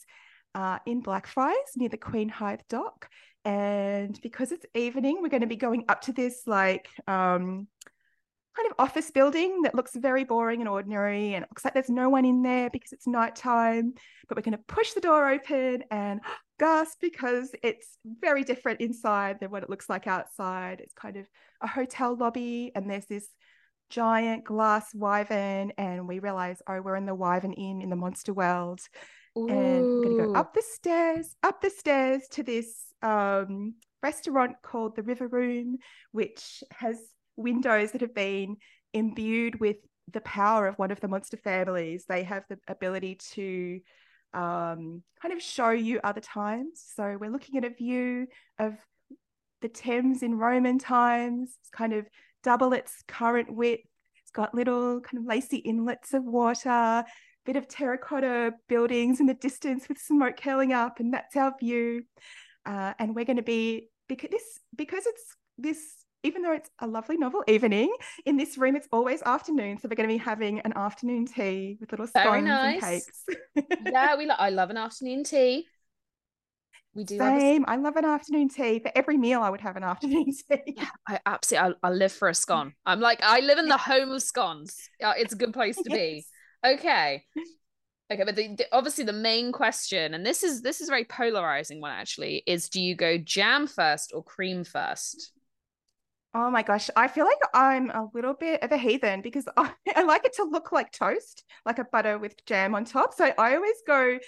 [0.56, 3.10] uh, in Blackfriars near the Queenhithe Dock.
[3.44, 7.68] And because it's evening, we're going to be going up to this like um,
[8.56, 11.34] kind of office building that looks very boring and ordinary.
[11.34, 13.94] And it looks like there's no one in there because it's nighttime.
[14.28, 16.22] But we're going to push the door open and
[16.60, 20.80] gasp because it's very different inside than what it looks like outside.
[20.82, 21.26] It's kind of
[21.62, 23.28] a hotel lobby, and there's this
[23.92, 25.72] giant glass wyvern.
[25.78, 28.80] And we realize, oh, we're in the wyvern inn in the monster world.
[29.38, 29.48] Ooh.
[29.48, 34.56] And we're going to go up the stairs, up the stairs to this um, restaurant
[34.64, 35.78] called the River Room,
[36.12, 36.98] which has
[37.36, 38.58] windows that have been
[38.94, 39.78] imbued with
[40.12, 42.06] the power of one of the monster families.
[42.08, 43.80] They have the ability to
[44.34, 46.84] um, kind of show you other times.
[46.96, 48.28] So we're looking at a view
[48.60, 48.74] of
[49.62, 51.56] the Thames in Roman times.
[51.62, 52.06] It's kind of
[52.44, 53.84] double its current width.
[54.22, 57.04] It's got little kind of lacy inlets of water,
[57.46, 62.04] bit of terracotta buildings in the distance with smoke curling up, and that's our view
[62.66, 65.78] uh, and we're going to be because this because it's this
[66.24, 67.94] even though it's a lovely novel evening
[68.26, 71.78] in this room it's always afternoon so we're going to be having an afternoon tea
[71.80, 72.74] with little scones nice.
[72.74, 73.26] and cakes
[73.92, 75.66] yeah we lo- i love an afternoon tea
[76.94, 77.64] We do Same.
[77.68, 78.80] I love an afternoon tea.
[78.80, 80.76] For every meal, I would have an afternoon tea.
[80.76, 81.76] Yeah, I absolutely.
[81.84, 82.74] I, I live for a scone.
[82.86, 84.78] I'm like, I live in the home of scones.
[85.00, 86.26] It's a good place to be.
[86.66, 87.26] Okay.
[88.12, 91.06] Okay, but the, the, obviously the main question, and this is this is a very
[91.06, 95.32] polarizing one actually, is do you go jam first or cream first?
[96.34, 99.72] Oh my gosh, I feel like I'm a little bit of a heathen because I,
[99.96, 103.14] I like it to look like toast, like a butter with jam on top.
[103.14, 104.20] So I always go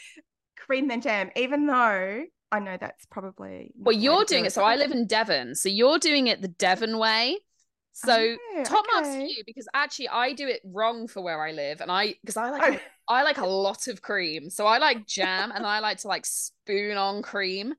[0.58, 2.24] cream then jam, even though
[2.54, 4.54] I know that's probably well, you're doing it.
[4.54, 7.00] So I live in Devon, so you're doing it the Devon oh.
[7.00, 7.38] way.
[7.40, 7.46] Oh,
[7.94, 8.92] so oh, top okay.
[8.94, 12.14] marks for you because actually I do it wrong for where I live, and I
[12.22, 12.76] because I like
[13.10, 13.14] oh.
[13.16, 16.28] I like a lot of cream, so I like jam and I like to like
[16.28, 17.74] spoon on cream.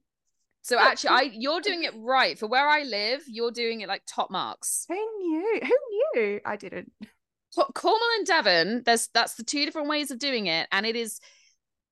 [0.63, 3.23] So actually, I you're doing it right for where I live.
[3.29, 4.87] You're doing it like top marks.
[4.89, 5.61] Who knew?
[5.63, 6.41] Who knew?
[6.45, 6.91] I didn't.
[7.75, 8.83] Cornwall and Devon.
[8.85, 11.21] There's that's the two different ways of doing it, and it is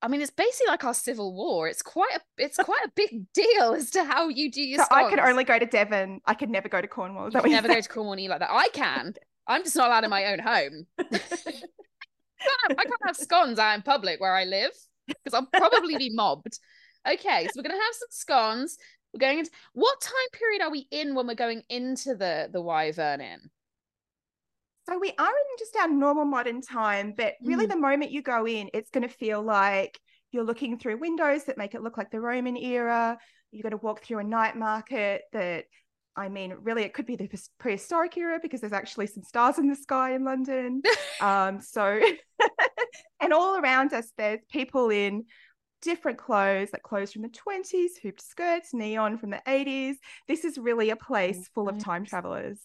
[0.03, 1.69] I mean, it's basically like our civil war.
[1.69, 4.81] It's quite a it's quite a big deal as to how you do your.
[4.81, 5.07] So scones.
[5.07, 6.21] I could only go to Devon.
[6.27, 7.29] I could never go to Cornwall.
[7.29, 8.51] Is that never go to Cornwall like that.
[8.51, 9.15] I can.
[9.47, 10.87] I'm just not allowed in my own home.
[10.99, 14.73] I, can't, I can't have scones out in public where I live
[15.07, 16.59] because I'll probably be mobbed.
[17.09, 18.77] Okay, so we're gonna have some scones.
[19.15, 22.61] We're going into what time period are we in when we're going into the the
[22.61, 23.51] Wyvern Inn?
[24.89, 27.71] So we are in just our normal modern time, but really mm.
[27.71, 29.99] the moment you go in, it's going to feel like
[30.33, 33.19] you're looking through windows that make it look like the Roman era.
[33.53, 35.67] You're going to walk through a night market that,
[36.17, 39.69] I mean, really, it could be the prehistoric era because there's actually some stars in
[39.69, 40.83] the sky in London.
[41.21, 42.01] um, so,
[43.21, 45.27] and all around us, there's people in
[45.81, 49.95] different clothes, like clothes from the 20s, hooped skirts, neon from the 80s.
[50.27, 52.59] This is really a place full of time travelers.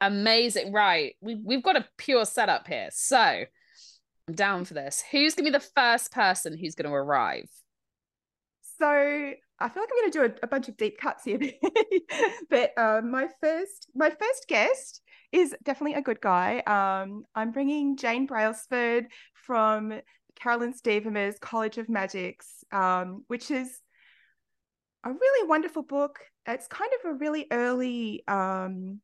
[0.00, 0.72] Amazing.
[0.72, 1.14] Right.
[1.20, 2.88] We, we've got a pure setup here.
[2.92, 3.16] So
[4.28, 5.02] I'm down for this.
[5.10, 7.48] Who's going to be the first person who's going to arrive?
[8.78, 8.86] So
[9.60, 11.38] I feel like I'm going to do a, a bunch of deep cuts here,
[12.50, 15.00] but uh, my first my first guest
[15.32, 16.58] is definitely a good guy.
[16.66, 20.00] Um, I'm bringing Jane Brailsford from
[20.40, 23.80] Caroline Stevermer's College of Magics, um, which is
[25.04, 26.18] a really wonderful book.
[26.46, 29.00] It's kind of a really early um,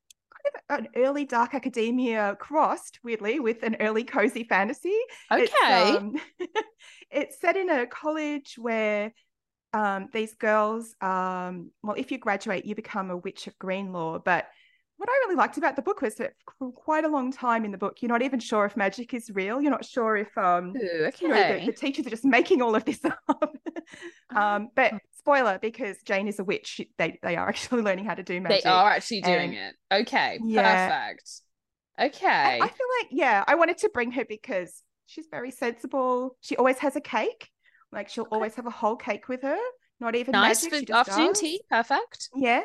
[0.69, 4.99] an early dark academia crossed weirdly with an early cozy fantasy.
[5.31, 5.45] Okay.
[5.45, 6.17] It's, um,
[7.11, 9.13] it's set in a college where
[9.73, 14.21] um, these girls, um, well, if you graduate, you become a witch of Greenlaw.
[14.21, 14.47] But
[15.01, 17.71] what I really liked about the book was that for quite a long time in
[17.71, 19.59] the book, you're not even sure if magic is real.
[19.59, 21.17] You're not sure if um, Ooh, okay.
[21.23, 23.57] you know, the, the, teachers are just making all of this up.
[24.37, 26.83] um, but spoiler because Jane is a witch.
[26.99, 28.65] They they are actually learning how to do magic.
[28.65, 30.03] They are actually doing and, it.
[30.03, 31.15] Okay, yeah.
[31.15, 31.31] perfect.
[31.99, 32.59] Okay.
[32.61, 36.37] I feel like yeah, I wanted to bring her because she's very sensible.
[36.43, 37.49] She always has a cake.
[37.91, 38.35] Like she'll okay.
[38.37, 39.59] always have a whole cake with her.
[39.99, 41.63] Not even nice magic, for afternoon tea.
[41.71, 42.29] Perfect.
[42.37, 42.65] Yeah.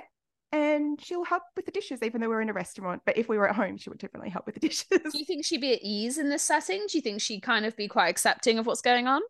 [0.56, 3.02] And she'll help with the dishes, even though we're in a restaurant.
[3.06, 4.88] But if we were at home, she would definitely help with the dishes.
[4.90, 6.86] Do you think she'd be at ease in this setting?
[6.90, 9.22] Do you think she'd kind of be quite accepting of what's going on?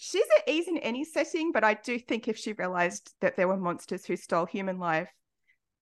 [0.00, 3.48] she's at ease in any setting, but I do think if she realized that there
[3.48, 5.08] were monsters who stole human life,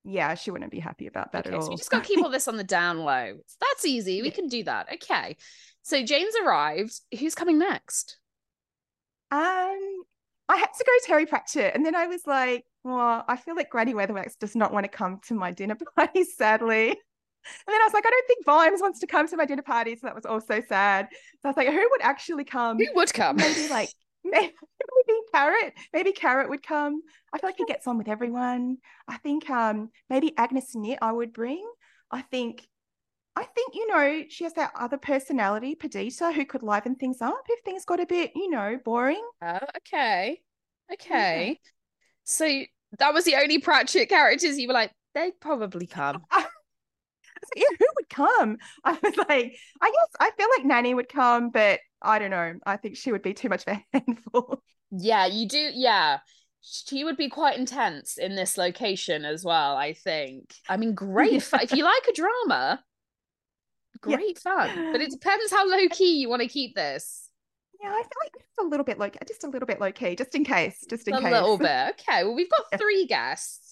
[0.04, 1.62] yeah, she wouldn't be happy about that okay, at all.
[1.62, 3.38] So we just got to keep all this on the down low.
[3.60, 4.20] That's easy.
[4.20, 4.34] We yeah.
[4.34, 4.88] can do that.
[4.94, 5.36] Okay.
[5.82, 7.00] So Jane's arrived.
[7.18, 8.18] Who's coming next?
[9.30, 10.02] Um,
[10.48, 13.70] I had to go Terry Pratchett, and then I was like, well, I feel like
[13.70, 16.88] Granny Weatherwax does not want to come to my dinner party, sadly.
[16.90, 19.62] And then I was like, I don't think Vimes wants to come to my dinner
[19.62, 19.96] party.
[19.96, 21.08] So that was also sad.
[21.10, 22.78] So I was like, who would actually come?
[22.78, 23.36] Who would come?
[23.36, 23.88] Maybe like
[24.24, 24.50] maybe
[25.32, 25.74] Carrot.
[25.92, 27.02] Maybe Carrot would come.
[27.32, 28.78] I feel like he gets on with everyone.
[29.08, 31.68] I think um maybe Agnes Nitt I would bring.
[32.12, 32.66] I think
[33.34, 37.42] I think, you know, she has that other personality, Perdita, who could liven things up
[37.48, 39.26] if things got a bit, you know, boring.
[39.40, 40.42] Oh, okay.
[40.92, 41.48] Okay.
[41.48, 41.70] Yeah.
[42.24, 42.46] So
[42.98, 46.22] that was the only Pratchett characters you were like, they'd probably come.
[47.56, 48.58] yeah, who would come?
[48.84, 52.54] I was like, I guess I feel like Nanny would come, but I don't know.
[52.66, 54.62] I think she would be too much of a handful.
[54.90, 55.70] Yeah, you do.
[55.72, 56.18] Yeah.
[56.60, 60.54] She would be quite intense in this location as well, I think.
[60.68, 61.32] I mean, great.
[61.32, 61.60] Yeah.
[61.62, 62.84] if you like a drama,
[64.00, 64.66] great yeah.
[64.66, 64.92] fun.
[64.92, 67.28] But it depends how low key you want to keep this.
[67.82, 70.14] Yeah, I feel like just a little bit low, just a little bit low key,
[70.14, 71.32] just in case, just in a case.
[71.32, 71.94] A little bit.
[72.00, 72.24] Okay.
[72.24, 73.62] Well, we've got three guests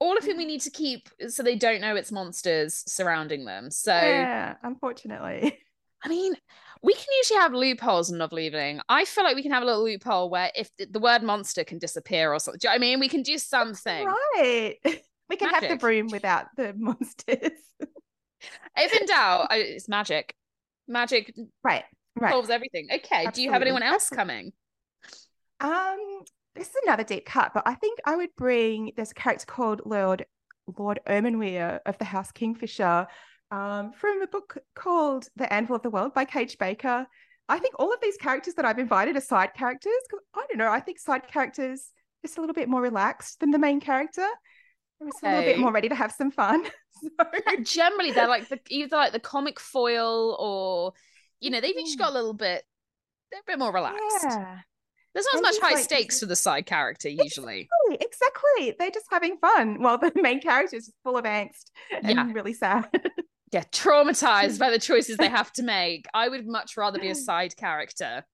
[0.00, 0.38] all of whom mm-hmm.
[0.38, 3.70] we need to keep so they don't know it's monsters surrounding them.
[3.70, 5.58] So yeah, unfortunately.
[6.04, 6.34] I mean,
[6.82, 8.80] we can usually have loopholes in novel evening.
[8.88, 11.78] I feel like we can have a little loophole where if the word monster can
[11.78, 12.58] disappear or something.
[12.60, 13.00] Do you know I mean?
[13.00, 14.06] We can do something.
[14.06, 14.76] Right.
[15.30, 15.68] We can magic.
[15.68, 17.50] have the broom without the monsters.
[18.78, 20.34] if in doubt, it's magic.
[20.86, 21.84] Magic right,
[22.20, 22.32] right.
[22.32, 22.86] solves everything.
[22.86, 23.26] Okay.
[23.26, 23.32] Absolutely.
[23.32, 24.52] Do you have anyone else coming?
[25.60, 25.98] Um,
[26.54, 29.82] this is another deep cut, but I think I would bring there's a character called
[29.84, 30.26] Lord
[30.76, 33.06] Lord Ermenwyr of the House Kingfisher
[33.50, 37.06] um, from a book called The Anvil of the World by Kage Baker.
[37.48, 39.92] I think all of these characters that I've invited are side characters
[40.34, 40.70] I don't know.
[40.70, 41.90] I think side characters
[42.22, 44.26] just a little bit more relaxed than the main character.
[45.00, 46.64] They're just a little bit more ready to have some fun.
[47.02, 47.24] so...
[47.62, 50.92] Generally, they're like the either like the comic foil or
[51.40, 51.98] you know they've each mm.
[51.98, 52.64] got a little bit.
[53.30, 54.00] They're a bit more relaxed.
[54.22, 54.58] Yeah.
[55.14, 57.68] There's not as much high like, stakes for the side character usually.
[57.90, 58.76] Exactly, exactly.
[58.78, 62.32] They're just having fun while the main character is full of angst and yeah.
[62.32, 62.88] really sad.
[63.52, 66.06] yeah, traumatized by the choices they have to make.
[66.14, 68.24] I would much rather be a side character.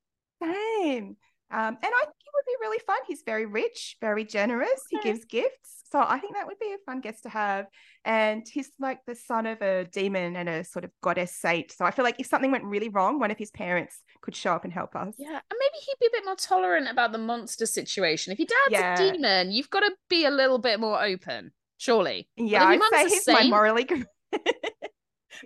[0.43, 1.17] Same.
[1.50, 2.98] Um, and I think it would be really fun.
[3.07, 4.83] He's very rich, very generous.
[4.90, 5.83] He gives gifts.
[5.92, 7.66] So I think that would be a fun guest to have.
[8.04, 11.70] And he's like the son of a demon and a sort of goddess saint.
[11.70, 14.52] So I feel like if something went really wrong, one of his parents could show
[14.52, 15.14] up and help us.
[15.18, 15.28] Yeah.
[15.28, 18.33] And maybe he'd be a bit more tolerant about the monster situation.
[18.33, 18.94] If your dad's yeah.
[18.94, 22.28] a demon, you've got to be a little bit more open, surely.
[22.37, 23.87] Yeah, I'd say he's saint, my morally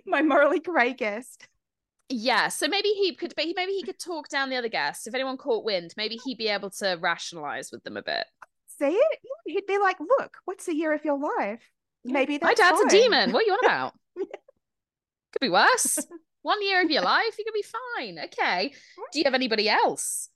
[0.05, 1.47] my morally grey guest.
[2.09, 5.05] Yeah, so maybe he could but maybe he could talk down the other guests.
[5.05, 8.25] If anyone caught wind, maybe he'd be able to rationalize with them a bit.
[8.79, 9.19] See it?
[9.45, 11.61] He'd be like, "Look, what's a year of your life?
[12.03, 12.87] Maybe that's my dad's fine.
[12.87, 13.31] a demon.
[13.31, 13.93] What are you on about?
[14.15, 15.99] could be worse.
[16.41, 18.19] One year of your life, you could be fine.
[18.25, 18.73] Okay.
[19.11, 20.29] Do you have anybody else?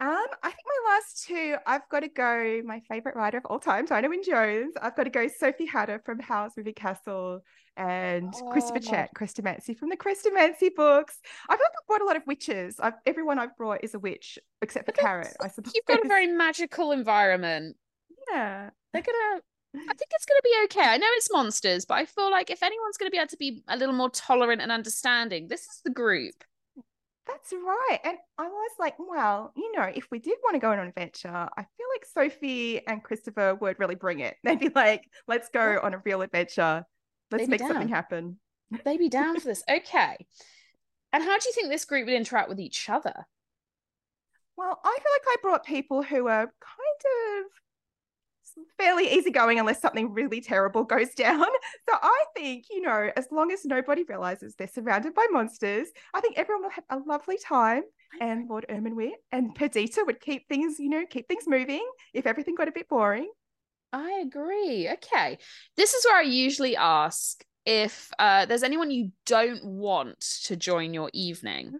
[0.00, 2.62] Um, I think my last two, I've got to go.
[2.64, 4.74] My favorite writer of all time, Diana Wynne Jones.
[4.80, 7.42] I've got to go Sophie Hatter from Howl's Moving Castle
[7.76, 11.18] and oh, Christopher Chet, Chrestomanci from the Chrestomanci books.
[11.50, 12.76] I've brought a lot of witches.
[12.80, 15.72] I've, everyone I've brought is a witch, except for Carrot, I suppose.
[15.76, 17.76] You've got a very magical environment.
[18.30, 18.70] Yeah.
[18.94, 19.42] They're gonna
[19.74, 20.88] I think it's gonna be okay.
[20.88, 23.62] I know it's monsters, but I feel like if anyone's gonna be able to be
[23.68, 26.42] a little more tolerant and understanding, this is the group.
[27.30, 27.98] That's right.
[28.04, 30.88] And I was like, well, you know, if we did want to go on an
[30.88, 34.36] adventure, I feel like Sophie and Christopher would really bring it.
[34.44, 36.84] They'd be like, let's go on a real adventure.
[37.30, 38.38] Let's make something happen.
[38.84, 39.62] They'd be down for this.
[39.70, 40.26] Okay.
[41.12, 43.26] And how do you think this group would interact with each other?
[44.56, 47.50] Well, I feel like I brought people who are kind of
[48.78, 51.46] fairly easygoing unless something really terrible goes down.
[51.88, 56.20] So I think, you know, as long as nobody realizes they're surrounded by monsters, I
[56.20, 57.82] think everyone will have a lovely time.
[58.20, 61.84] And Lord Ermenwyr and Perdita would keep things, you know, keep things moving
[62.14, 63.30] if everything got a bit boring.
[63.92, 64.88] I agree.
[64.88, 65.38] Okay.
[65.76, 70.94] This is where I usually ask if uh, there's anyone you don't want to join
[70.94, 71.78] your evening.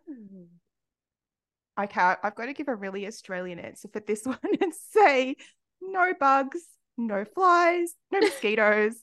[1.81, 5.37] Okay, I've got to give a really Australian answer for this one and say
[5.81, 6.61] no bugs,
[6.97, 8.95] no flies, no mosquitoes,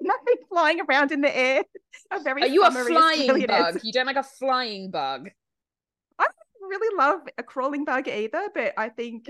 [0.00, 1.62] nothing flying around in the air.
[2.10, 3.80] A very Are you a flying bug?
[3.82, 5.30] You don't like a flying bug?
[6.18, 6.26] I
[6.60, 9.28] really love a crawling bug either, but I think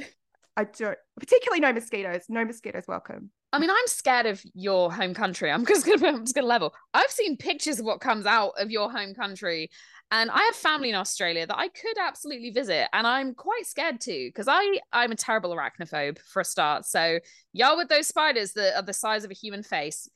[0.56, 2.24] I don't particularly no mosquitoes.
[2.28, 3.30] No mosquitoes welcome.
[3.52, 5.50] I mean, I'm scared of your home country.
[5.50, 6.74] I'm just gonna I'm just gonna level.
[6.92, 9.70] I've seen pictures of what comes out of your home country,
[10.10, 14.00] and I have family in Australia that I could absolutely visit, and I'm quite scared
[14.00, 16.84] too because I I'm a terrible arachnophobe for a start.
[16.84, 17.20] So
[17.52, 20.08] y'all with those spiders that are the size of a human face,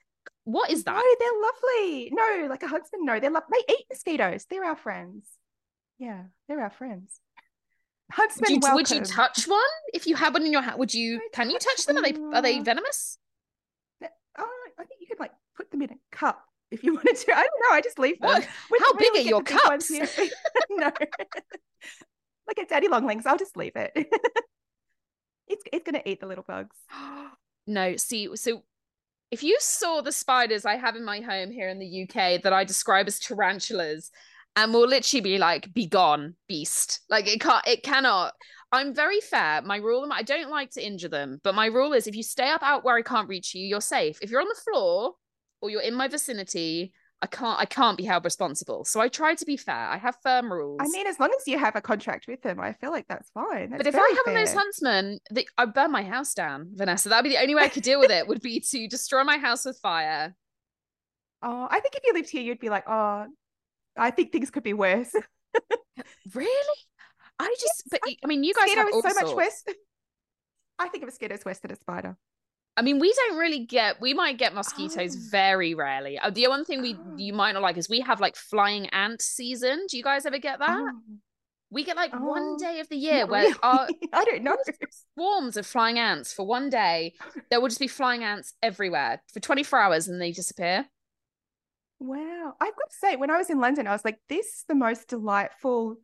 [0.45, 0.95] what is that?
[0.95, 2.11] No, they're lovely.
[2.13, 3.07] No, like a husband.
[3.07, 3.59] No, they're lovely.
[3.67, 4.47] They eat mosquitoes.
[4.51, 5.25] They're our friends.
[5.99, 7.21] Yeah, they're our friends.
[8.11, 9.63] Huntsman, would you, would you touch one
[9.95, 10.79] if you had one in your hand?
[10.79, 11.21] Would you?
[11.33, 11.97] Can you touch them?
[11.97, 13.19] Are they are they venomous?
[14.83, 17.33] I think you could like put them in a cup if you wanted to.
[17.33, 17.75] I don't know.
[17.75, 18.31] I just leave them.
[18.31, 18.49] What?
[18.81, 19.91] How big are your cups?
[20.71, 20.91] no,
[22.47, 23.27] like a daddy long legs.
[23.27, 23.93] I'll just leave it.
[25.49, 26.77] it's it's gonna eat the little bugs.
[27.67, 28.65] no, see, so
[29.31, 32.53] if you saw the spiders I have in my home here in the UK that
[32.53, 34.11] I describe as tarantulas,
[34.57, 38.35] and will literally be like, "Be gone, beast!" Like it can't, it cannot.
[38.73, 39.61] I'm very fair.
[39.63, 42.49] My rule, I don't like to injure them, but my rule is if you stay
[42.49, 44.19] up out where I can't reach you, you're safe.
[44.23, 45.13] If you're on the floor
[45.61, 48.85] or you're in my vicinity, I can't I can't be held responsible.
[48.85, 49.77] So I try to be fair.
[49.77, 50.81] I have firm rules.
[50.81, 53.31] I mean, as long as you have a contract with them, I feel like that's
[53.31, 53.71] fine.
[53.71, 57.11] That's but if I have those huntsmen, they, I burn my house down, Vanessa.
[57.11, 58.27] That'd be the only way I could deal with it.
[58.27, 60.35] Would be to destroy my house with fire.
[61.45, 63.27] Oh, I think if you lived here, you'd be like, oh,
[63.97, 65.13] I think things could be worse.
[66.35, 66.79] really?
[67.43, 69.23] I just, yes, but I, I, mean, you guys have so sorts.
[69.23, 69.65] much worse.
[70.79, 72.17] I think a mosquito's worse than a spider.
[72.77, 74.01] I mean, we don't really get.
[74.01, 75.21] We might get mosquitoes oh.
[75.31, 76.19] very rarely.
[76.19, 77.17] Uh, the one thing we oh.
[77.17, 79.87] you might not like is we have like flying ant season.
[79.91, 80.71] Do you guys ever get that?
[80.71, 80.91] Oh.
[81.71, 82.25] We get like oh.
[82.25, 83.55] one day of the year where really?
[83.63, 84.57] our I don't know
[85.15, 87.15] swarms of flying ants for one day.
[87.51, 90.87] There will just be flying ants everywhere for 24 hours and they disappear.
[91.99, 92.55] Wow.
[92.61, 94.75] I've got to say, when I was in London, I was like, this is the
[94.75, 95.97] most delightful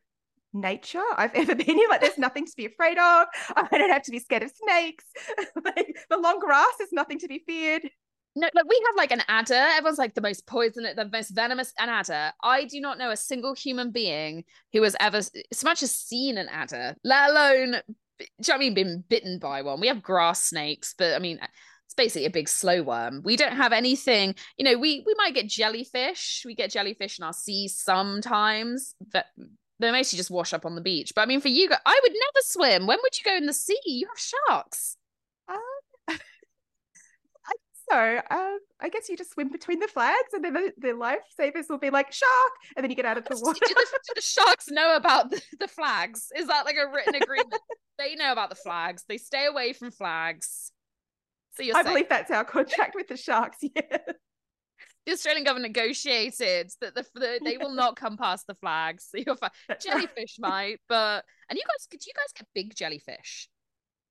[0.53, 1.89] nature I've ever been in.
[1.89, 3.27] Like, there's nothing to be afraid of.
[3.57, 5.05] I don't have to be scared of snakes.
[5.65, 7.89] like, the long grass is nothing to be feared.
[8.37, 9.55] No, like we have like an adder.
[9.55, 12.33] Everyone's like the most poisonous, the most venomous an adder.
[12.43, 16.39] I do not know a single human being who has ever so much as seen
[16.39, 19.81] an adder, let alone, do you know I mean, been bitten by one.
[19.81, 21.41] We have grass snakes, but I mean,
[21.87, 23.23] it's basically a big slow worm.
[23.25, 26.43] We don't have anything, you know, we we might get jellyfish.
[26.47, 29.27] We get jellyfish in our sea sometimes, but
[29.81, 31.13] they mostly just wash up on the beach.
[31.15, 32.87] But I mean, for you, I would never swim.
[32.87, 33.79] When would you go in the sea?
[33.85, 34.97] You have sharks.
[35.49, 35.59] Um,
[37.91, 41.69] so um, I guess you just swim between the flags, and then the, the lifesavers
[41.69, 43.61] will be like shark, and then you get out of the water.
[43.67, 46.29] do, the, do the sharks know about the, the flags?
[46.37, 47.55] Is that like a written agreement?
[47.99, 49.05] they know about the flags.
[49.09, 50.73] They stay away from flags.
[51.57, 51.93] So you're I safe.
[51.93, 53.59] believe that's our contract with the sharks.
[53.63, 53.99] Yeah.
[55.09, 59.09] The Australian government negotiated that the, the they will not come past the flags.
[59.11, 59.49] So you're fine.
[59.81, 63.49] Jellyfish might, but and you guys, do you guys get big jellyfish?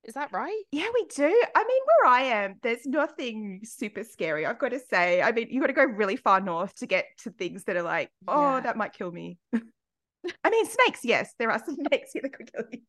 [0.02, 0.60] Is that right?
[0.72, 1.42] Yeah, we do.
[1.54, 4.44] I mean, where I am, there's nothing super scary.
[4.44, 5.22] I've got to say.
[5.22, 7.82] I mean, you've got to go really far north to get to things that are
[7.82, 8.60] like, oh, yeah.
[8.62, 9.38] that might kill me.
[9.54, 11.04] I mean, snakes.
[11.04, 12.80] Yes, there are some snakes here that could kill you.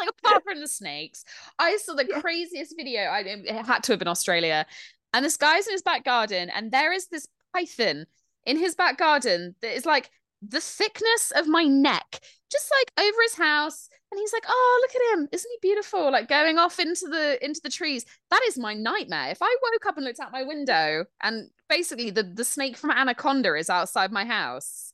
[0.00, 1.22] like apart from the snakes,
[1.60, 2.20] I saw the yeah.
[2.20, 3.02] craziest video.
[3.02, 4.66] I it had to have been Australia,
[5.12, 8.06] and this guy's in his back garden, and there is this python
[8.46, 10.10] in his back garden that is like
[10.46, 13.88] the thickness of my neck, just like over his house.
[14.10, 15.28] And he's like oh look at him.
[15.32, 16.12] Isn't he beautiful?
[16.12, 18.04] Like going off into the into the trees.
[18.30, 19.30] That is my nightmare.
[19.30, 22.90] If i woke up and looked out my window and basically the the snake from
[22.90, 24.92] anaconda is outside my house.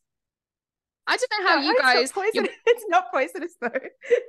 [1.09, 3.71] I don't know how no, you it's guys not poison- it's not poisonous though.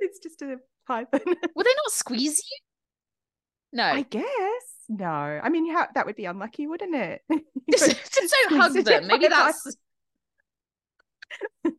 [0.00, 0.56] It's just a
[0.88, 1.20] python.
[1.24, 2.58] Will they not squeeze you?
[3.72, 3.84] No.
[3.84, 7.22] i guess no i mean how that would be unlucky wouldn't it
[7.70, 9.76] just, don't hug them maybe that's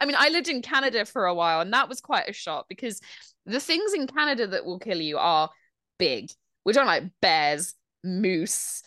[0.00, 2.66] I mean, I lived in Canada for a while, and that was quite a shock
[2.68, 3.00] because
[3.46, 5.50] the things in Canada that will kill you are
[5.98, 6.30] big.
[6.64, 8.82] We're talking like bears, moose,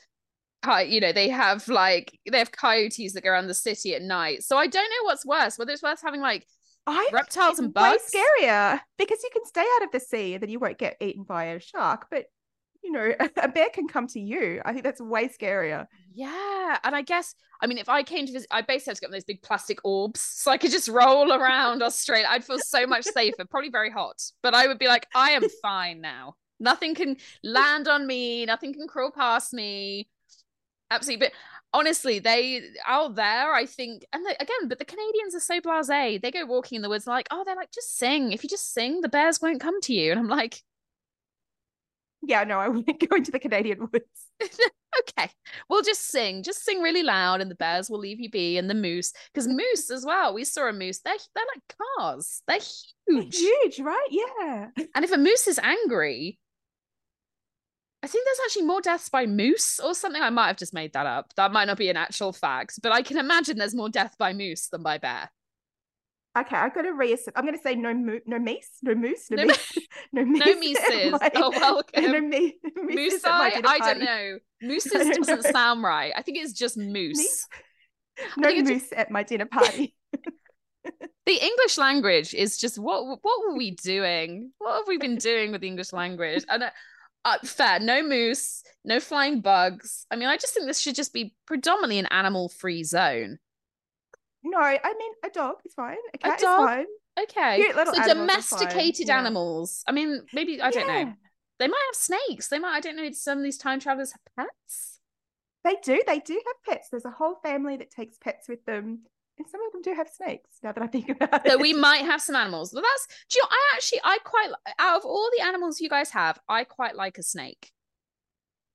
[0.86, 4.44] you know, they have like they have coyotes that go around the city at night.
[4.44, 6.46] So I don't know what's worse, whether it's worse having like
[6.86, 8.12] I reptiles and bugs.
[8.14, 10.98] Way scarier because you can stay out of the sea and then you won't get
[11.00, 12.08] eaten by a shark.
[12.12, 12.26] But
[12.88, 13.14] you know,
[13.44, 14.62] a bear can come to you.
[14.66, 15.88] I think that's way scarier.
[16.14, 16.78] Yeah.
[16.84, 19.12] And I guess, I mean, if I came to visit, I basically had to get
[19.12, 22.28] those big plastic orbs so I could just roll around Australia.
[22.30, 25.44] I'd feel so much safer, probably very hot, but I would be like, I am
[25.62, 26.36] fine now.
[26.60, 30.08] Nothing can land on me, nothing can crawl past me.
[30.90, 31.28] Absolutely.
[31.28, 31.34] But
[31.74, 35.88] honestly, they out there, I think, and they, again, but the Canadians are so blase.
[36.22, 38.32] They go walking in the woods, like, oh, they're like, just sing.
[38.32, 40.10] If you just sing, the bears won't come to you.
[40.12, 40.64] And I'm like,
[42.22, 44.28] yeah, no, I wouldn't go into the Canadian woods.
[45.00, 45.30] okay.
[45.70, 46.44] We'll just sing.
[46.44, 49.14] Just sing really loud and the bears will leave you be and the moose.
[49.34, 50.34] Because moose as well.
[50.34, 51.00] We saw a moose.
[51.00, 52.42] They're they're like cars.
[52.48, 53.38] They're huge.
[53.40, 54.08] They're huge, right?
[54.10, 54.68] Yeah.
[54.96, 56.40] And if a moose is angry,
[58.04, 60.22] I think there's actually more deaths by moose or something.
[60.22, 61.34] I might have just made that up.
[61.36, 64.34] That might not be an actual fact, but I can imagine there's more death by
[64.34, 65.30] moose than by bear.
[66.38, 67.30] Okay, I've got to reassess.
[67.36, 69.78] I'm going to say no, mo- no meese, no moose, no, no meese,
[70.14, 70.46] no meese.
[70.46, 71.12] No meeses.
[71.12, 72.12] My, oh, welcome.
[72.12, 73.22] No me- moose.
[73.26, 74.38] I, I don't know.
[74.64, 75.52] Mooses doesn't know.
[75.52, 76.12] sound right.
[76.16, 77.20] I think it's just moose.
[77.20, 77.46] Meese?
[78.38, 78.94] No moose just...
[78.94, 79.96] at my dinner party.
[80.84, 83.06] the English language is just what?
[83.06, 84.52] What were we doing?
[84.58, 86.44] What have we been doing with the English language?
[86.50, 86.70] And uh,
[87.26, 90.06] uh, fair, no moose, no flying bugs.
[90.10, 93.38] I mean, I just think this should just be predominantly an animal-free zone.
[94.50, 95.98] No, I mean a dog is fine.
[96.14, 96.62] A cat a dog?
[96.62, 96.86] is fine.
[97.20, 97.64] Okay.
[97.76, 99.18] so domesticated yeah.
[99.18, 99.84] animals.
[99.88, 101.04] I mean, maybe I don't yeah.
[101.04, 101.14] know.
[101.60, 102.48] They might have snakes.
[102.48, 102.76] They might.
[102.76, 103.10] I don't know.
[103.12, 105.00] Some of these time travelers have pets.
[105.64, 106.02] They do.
[106.06, 106.90] They do have pets.
[106.90, 109.00] There's a whole family that takes pets with them,
[109.38, 110.52] and some of them do have snakes.
[110.64, 112.72] Now that I think about it, so we might have some animals.
[112.74, 113.08] Well, that's.
[113.30, 113.50] Do you know?
[113.50, 117.18] I actually, I quite out of all the animals you guys have, I quite like
[117.18, 117.72] a snake.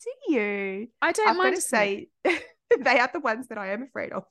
[0.02, 0.88] Do you?
[1.00, 1.54] I don't I've mind.
[1.54, 4.24] to say, they are the ones that I am afraid of.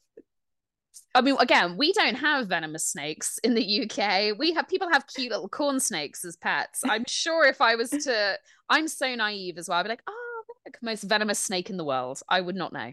[1.14, 4.38] I mean, again, we don't have venomous snakes in the UK.
[4.38, 6.82] We have people have cute little corn snakes as pets.
[6.86, 8.38] I'm sure if I was to,
[8.70, 9.80] I'm so naive as well.
[9.80, 12.22] I'd be like, oh, the most venomous snake in the world.
[12.30, 12.92] I would not know.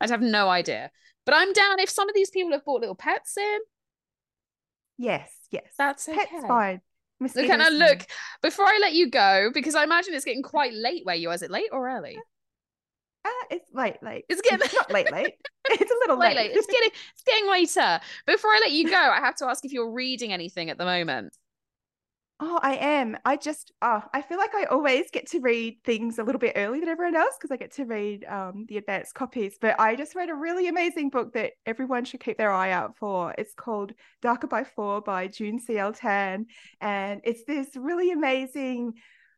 [0.00, 0.90] I'd have no idea.
[1.24, 3.58] But I'm down if some of these people have bought little pets in.
[4.98, 6.18] Yes, yes, that's okay.
[6.18, 6.80] Pets fine.
[7.20, 8.04] Look, and I look
[8.42, 11.34] before I let you go because I imagine it's getting quite late where you are.
[11.34, 12.18] Is it late or early?
[13.24, 14.24] Uh, it's late, late.
[14.28, 15.34] It's getting it's not late, late.
[15.70, 16.50] It's a little late, late.
[16.52, 18.00] It's getting it's getting later.
[18.26, 20.84] Before I let you go, I have to ask if you're reading anything at the
[20.84, 21.32] moment.
[22.44, 23.16] Oh, I am.
[23.24, 26.54] I just, oh, I feel like I always get to read things a little bit
[26.56, 29.58] earlier than everyone else because I get to read um, the advanced copies.
[29.60, 32.96] But I just read a really amazing book that everyone should keep their eye out
[32.96, 33.32] for.
[33.38, 33.92] It's called
[34.22, 35.92] Darker by Four by June C.L.
[35.92, 36.46] Tan.
[36.80, 38.94] And it's this really amazing,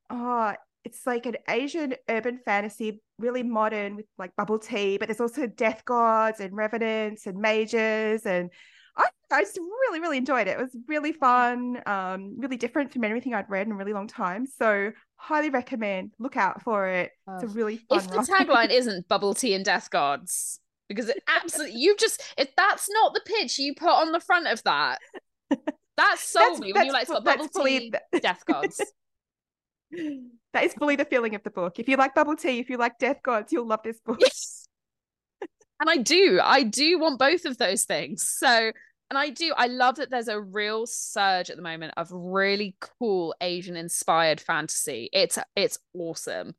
[0.08, 0.54] oh,
[0.84, 5.46] it's like an Asian urban fantasy, really modern with like bubble tea, but there's also
[5.46, 8.50] death gods and revenants and mages and
[8.96, 10.52] I, I just really, really enjoyed it.
[10.52, 14.06] It was really fun, um, really different from anything I'd read in a really long
[14.06, 14.46] time.
[14.46, 16.12] So highly recommend.
[16.18, 17.10] Look out for it.
[17.28, 17.98] It's a really fun.
[17.98, 22.54] If the tagline isn't bubble tea and death gods, because it absolutely you just if
[22.56, 24.98] that's not the pitch you put on the front of that,
[25.96, 28.80] that's sold that's, me when you like got bubble tea, death gods.
[30.52, 31.78] that is fully the feeling of the book.
[31.78, 34.18] If you like bubble tea, if you like death gods, you'll love this book.
[34.20, 34.68] Yes.
[35.80, 38.28] and I do, I do want both of those things.
[38.28, 38.72] So
[39.10, 42.76] and I do, I love that there's a real surge at the moment of really
[42.80, 45.08] cool Asian inspired fantasy.
[45.12, 46.54] It's it's awesome.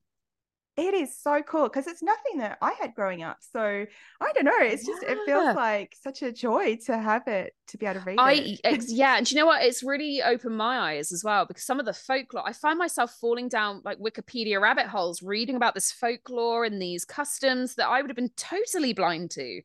[0.77, 3.37] It is so cool because it's nothing that I had growing up.
[3.39, 4.51] So I don't know.
[4.59, 5.13] It's just yeah.
[5.13, 8.57] it feels like such a joy to have it to be able to read I,
[8.63, 8.83] it.
[8.89, 9.63] yeah, and you know what?
[9.63, 13.15] It's really opened my eyes as well because some of the folklore I find myself
[13.21, 18.01] falling down like Wikipedia rabbit holes reading about this folklore and these customs that I
[18.01, 19.61] would have been totally blind to.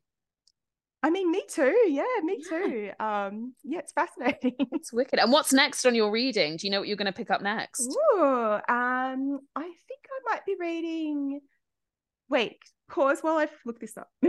[1.02, 1.74] I mean, me too.
[1.88, 2.58] Yeah, me yeah.
[2.58, 2.90] too.
[3.00, 4.54] Um, yeah, it's fascinating.
[4.72, 5.18] It's wicked.
[5.18, 6.56] And what's next on your reading?
[6.56, 7.88] Do you know what you're going to pick up next?
[7.88, 11.40] Ooh, um, I think I might be reading.
[12.28, 12.58] Wait,
[12.90, 14.08] pause while I look this up.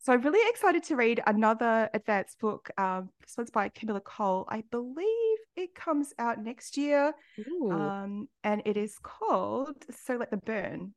[0.00, 2.70] So I'm really excited to read another advanced book.
[2.78, 4.46] Um, this one's by Kamilah Cole.
[4.48, 7.12] I believe it comes out next year.
[7.70, 10.94] Um, and it is called So Let Them Burn.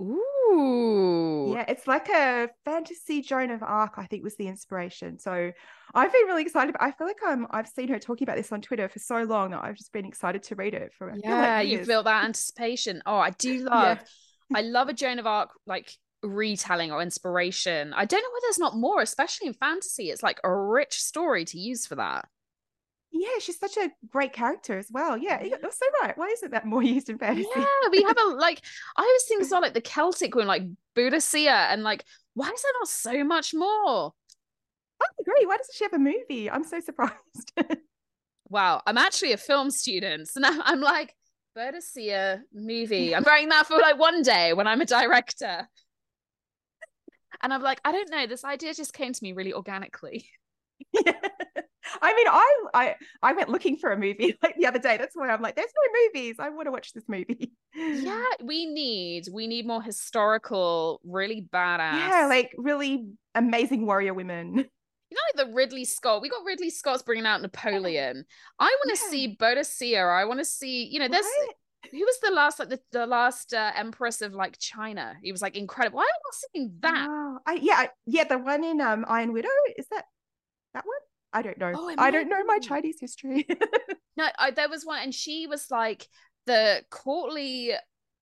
[0.00, 1.52] Ooh.
[1.54, 5.18] Yeah, it's like a fantasy Joan of Arc, I think was the inspiration.
[5.18, 5.52] So
[5.94, 6.74] I've been really excited.
[6.80, 9.50] I feel like I'm I've seen her talking about this on Twitter for so long
[9.50, 13.02] that I've just been excited to read it for Yeah, like you feel that anticipation.
[13.04, 13.98] Oh, I do love
[14.50, 14.58] yeah.
[14.58, 15.92] I love a Joan of Arc like
[16.22, 17.92] retelling or inspiration.
[17.92, 20.10] I don't know why there's not more, especially in fantasy.
[20.10, 22.26] It's like a rich story to use for that
[23.12, 25.16] yeah, she's such a great character as well.
[25.16, 26.16] Yeah, you're so right.
[26.16, 27.48] Why isn't that more used in fantasy?
[27.54, 28.62] Yeah, we have a like.
[28.96, 30.62] I was thinking so like the Celtic one, like
[30.96, 32.04] Boadicea, and like
[32.34, 34.12] why is there not so much more?
[35.02, 35.46] I agree.
[35.46, 36.50] Why doesn't she have a movie?
[36.50, 37.52] I'm so surprised.
[38.48, 41.14] wow, I'm actually a film student, so now I'm like
[41.56, 43.14] Boadicea movie.
[43.14, 45.68] I'm writing that for like one day when I'm a director.
[47.42, 48.26] And I'm like, I don't know.
[48.26, 50.26] This idea just came to me really organically.
[50.92, 51.12] Yeah.
[52.02, 54.96] I mean, I I I went looking for a movie like the other day.
[54.96, 56.36] That's why I'm like, there's no movies.
[56.38, 57.52] I want to watch this movie.
[57.74, 62.08] Yeah, we need we need more historical, really badass.
[62.08, 64.56] Yeah, like really amazing warrior women.
[64.56, 66.22] You know, like the Ridley Scott.
[66.22, 68.24] We got Ridley Scott's bringing out Napoleon.
[68.58, 69.10] I want to yeah.
[69.10, 70.08] see Boadicea.
[70.08, 70.86] I want to see.
[70.86, 71.24] You know, there's.
[71.24, 71.54] Right?
[71.92, 75.16] Who was the last like the, the last uh, empress of like China?
[75.22, 75.96] He was like incredible.
[75.96, 77.06] Why am I not seeing that?
[77.08, 80.04] Oh, I, yeah, yeah, the one in um Iron Widow is that
[80.74, 81.09] that one?
[81.32, 81.72] I don't know.
[81.74, 83.46] Oh, I don't know my Chinese history.
[84.16, 86.08] no, I, there was one, and she was like
[86.46, 87.72] the courtly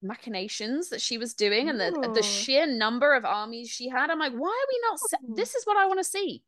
[0.03, 4.11] machinations that she was doing and the the sheer number of armies she had.
[4.11, 4.99] I'm like, why are we not?
[5.01, 5.35] Se- hmm.
[5.35, 6.43] this is what I want to see.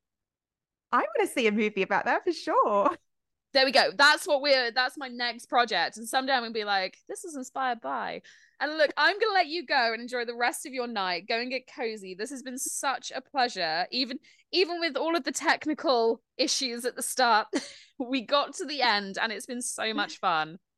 [0.93, 2.97] I want to see a movie about that for sure.
[3.53, 3.91] There we go.
[3.93, 4.71] That's what we're.
[4.71, 8.23] That's my next project, and someday I'm gonna be like, this is inspired by.
[8.61, 11.27] And look, I'm going to let you go and enjoy the rest of your night.
[11.27, 12.15] Go and get cozy.
[12.15, 13.87] This has been such a pleasure.
[13.91, 14.19] Even
[14.53, 17.47] even with all of the technical issues at the start,
[17.99, 20.59] we got to the end and it's been so much fun.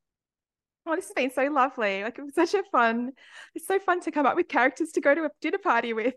[0.85, 2.03] Oh, this has been so lovely.
[2.03, 3.13] Like it was such a fun.
[3.55, 6.15] It's so fun to come up with characters to go to a dinner party with.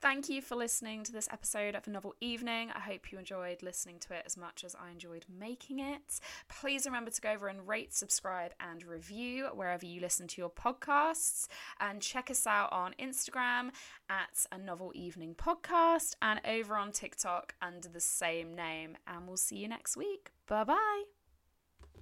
[0.00, 2.70] Thank you for listening to this episode of A Novel Evening.
[2.74, 6.20] I hope you enjoyed listening to it as much as I enjoyed making it.
[6.48, 10.48] Please remember to go over and rate, subscribe, and review wherever you listen to your
[10.48, 11.48] podcasts.
[11.80, 13.72] And check us out on Instagram
[14.08, 18.96] at A Novel Evening Podcast and over on TikTok under the same name.
[19.06, 20.30] And we'll see you next week.
[20.46, 21.19] Bye bye.